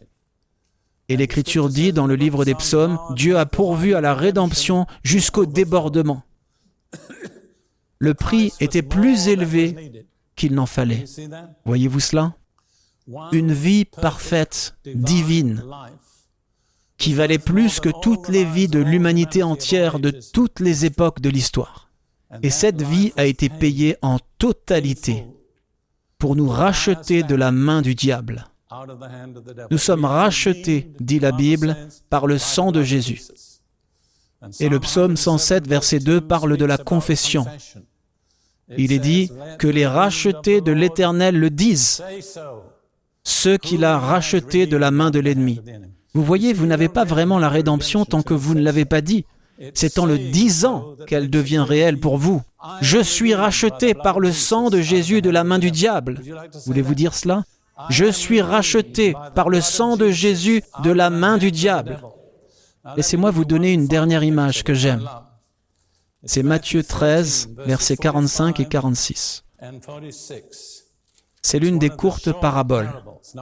[1.09, 5.45] Et l'Écriture dit dans le livre des psaumes, Dieu a pourvu à la rédemption jusqu'au
[5.45, 6.23] débordement.
[7.99, 11.05] Le prix était plus élevé qu'il n'en fallait.
[11.65, 12.35] Voyez-vous cela?
[13.31, 15.63] Une vie parfaite, divine,
[16.97, 21.29] qui valait plus que toutes les vies de l'humanité entière de toutes les époques de
[21.29, 21.89] l'histoire.
[22.41, 25.25] Et cette vie a été payée en totalité
[26.17, 28.47] pour nous racheter de la main du diable.
[29.71, 31.77] Nous sommes rachetés, dit la Bible,
[32.09, 33.21] par le sang de Jésus.
[34.59, 37.45] Et le psaume 107, verset 2 parle de la confession.
[38.77, 42.03] Il est dit que les rachetés de l'Éternel le disent,
[43.23, 45.59] ceux qu'il a rachetés de la main de l'ennemi.
[46.13, 49.25] Vous voyez, vous n'avez pas vraiment la rédemption tant que vous ne l'avez pas dit.
[49.73, 52.41] C'est en le disant qu'elle devient réelle pour vous.
[52.81, 56.21] Je suis racheté par le sang de Jésus de la main du diable.
[56.65, 57.43] Voulez-vous dire cela?
[57.89, 61.99] Je suis racheté par le sang de Jésus de la main du diable.
[62.95, 65.09] Laissez-moi vous donner une dernière image que j'aime.
[66.23, 69.43] C'est Matthieu 13, versets 45 et 46.
[71.41, 72.91] C'est l'une des courtes paraboles.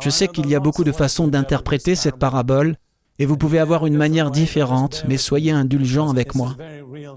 [0.01, 2.77] Je sais qu'il y a beaucoup de façons d'interpréter cette parabole,
[3.20, 6.55] et vous pouvez avoir une manière différente, mais soyez indulgents avec moi,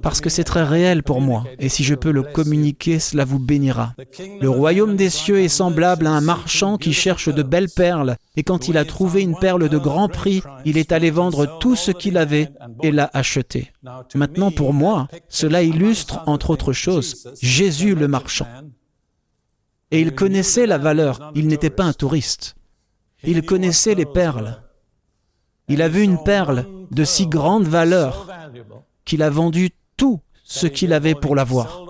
[0.03, 3.39] parce que c'est très réel pour moi, et si je peux le communiquer, cela vous
[3.39, 3.95] bénira.
[4.41, 8.43] Le royaume des cieux est semblable à un marchand qui cherche de belles perles, et
[8.43, 11.91] quand il a trouvé une perle de grand prix, il est allé vendre tout ce
[11.91, 12.51] qu'il avait
[12.83, 13.73] et l'a achetée.
[14.15, 18.47] Maintenant, pour moi, cela illustre, entre autres choses, Jésus le marchand.
[19.91, 22.55] Et il connaissait la valeur, il n'était pas un touriste.
[23.25, 24.61] Il connaissait les perles.
[25.69, 28.29] Il a vu une perle de si grande valeur
[29.05, 31.85] qu'il a vendu tout ce qu'il avait pour l'avoir.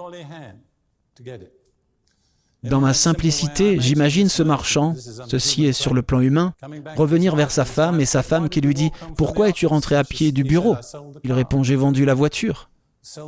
[2.62, 4.94] Dans ma simplicité, j'imagine ce marchand,
[5.28, 6.54] ceci est sur le plan humain,
[6.96, 10.32] revenir vers sa femme et sa femme qui lui dit⁇ Pourquoi es-tu rentré à pied
[10.32, 10.74] du bureau?⁇
[11.22, 12.70] Il répond⁇ J'ai vendu la voiture.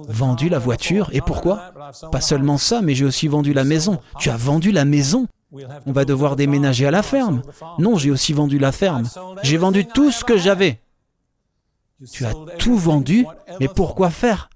[0.09, 1.72] Vendu la voiture Et pourquoi?
[2.11, 4.01] Pas seulement ça, mais j'ai aussi vendu la maison.
[4.18, 7.42] Tu as vendu la maison On va devoir déménager à la ferme.
[7.78, 9.09] Non, j'ai aussi vendu la ferme.
[9.42, 10.80] J'ai vendu tout ce que j'avais.
[12.12, 13.26] Tu as tout vendu,
[13.61, 14.51] mais pourquoi faire?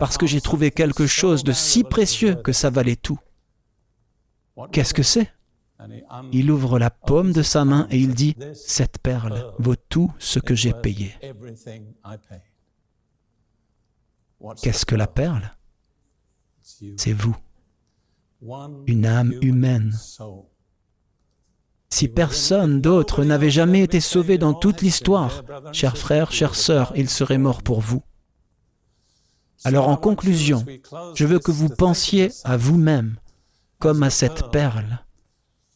[0.00, 3.18] Parce que j'ai trouvé quelque chose de si précieux que ça valait tout.
[4.72, 5.30] Qu'est-ce que c'est?
[6.32, 10.38] Il ouvre la paume de sa main et il dit, Cette perle vaut tout ce
[10.38, 11.14] que j'ai payé.
[14.62, 15.56] Qu'est-ce que la perle?
[16.62, 17.36] C'est vous,
[18.86, 19.94] une âme humaine.
[21.90, 27.08] Si personne d'autre n'avait jamais été sauvé dans toute l'histoire, chers frères, chères sœurs, il
[27.08, 28.02] serait mort pour vous.
[29.64, 30.64] Alors en conclusion,
[31.14, 33.16] je veux que vous pensiez à vous-même
[33.78, 35.04] comme à cette perle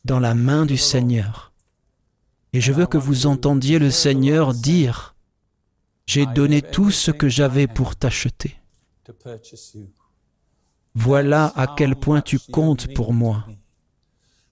[0.05, 1.53] dans la main du Seigneur.
[2.53, 5.15] Et je veux que vous entendiez le Seigneur dire,
[6.07, 8.57] j'ai donné tout ce que j'avais pour t'acheter.
[10.95, 13.47] Voilà à quel point tu comptes pour moi.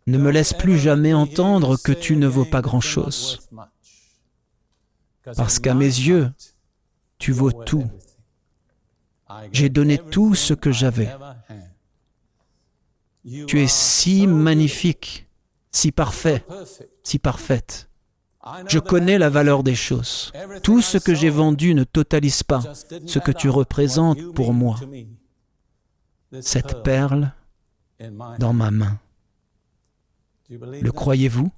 [0.06, 3.48] Ne me laisse plus jamais entendre que tu ne vaux pas grand-chose.
[5.36, 6.32] Parce qu'à mes yeux,
[7.18, 7.84] tu vaux tout.
[9.52, 11.10] J'ai donné tout ce que j'avais.
[13.46, 15.28] Tu es si magnifique,
[15.70, 16.44] si parfait,
[17.04, 17.90] si parfaite.
[18.66, 20.32] Je connais la valeur des choses.
[20.62, 22.62] Tout ce que j'ai vendu ne totalise pas
[23.06, 24.80] ce que tu représentes pour moi.
[26.40, 27.32] Cette perle
[28.38, 28.98] dans ma main.
[30.48, 31.50] Le croyez-vous?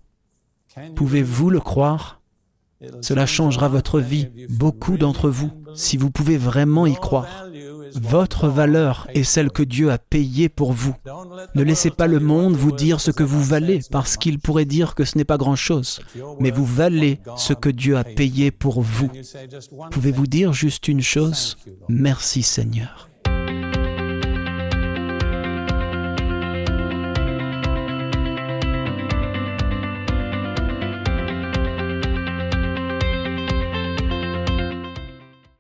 [0.97, 2.21] Pouvez-vous le croire?
[3.01, 7.47] Cela changera votre vie, beaucoup d'entre vous, si vous pouvez vraiment y croire.
[7.95, 10.95] Votre valeur est celle que Dieu a payée pour vous.
[11.55, 14.95] Ne laissez pas le monde vous dire ce que vous valez, parce qu'il pourrait dire
[14.95, 16.01] que ce n'est pas grand-chose.
[16.41, 19.11] Mais vous valez ce que Dieu a payé pour vous.
[19.91, 21.59] Pouvez-vous dire juste une chose?
[21.89, 23.11] Merci Seigneur.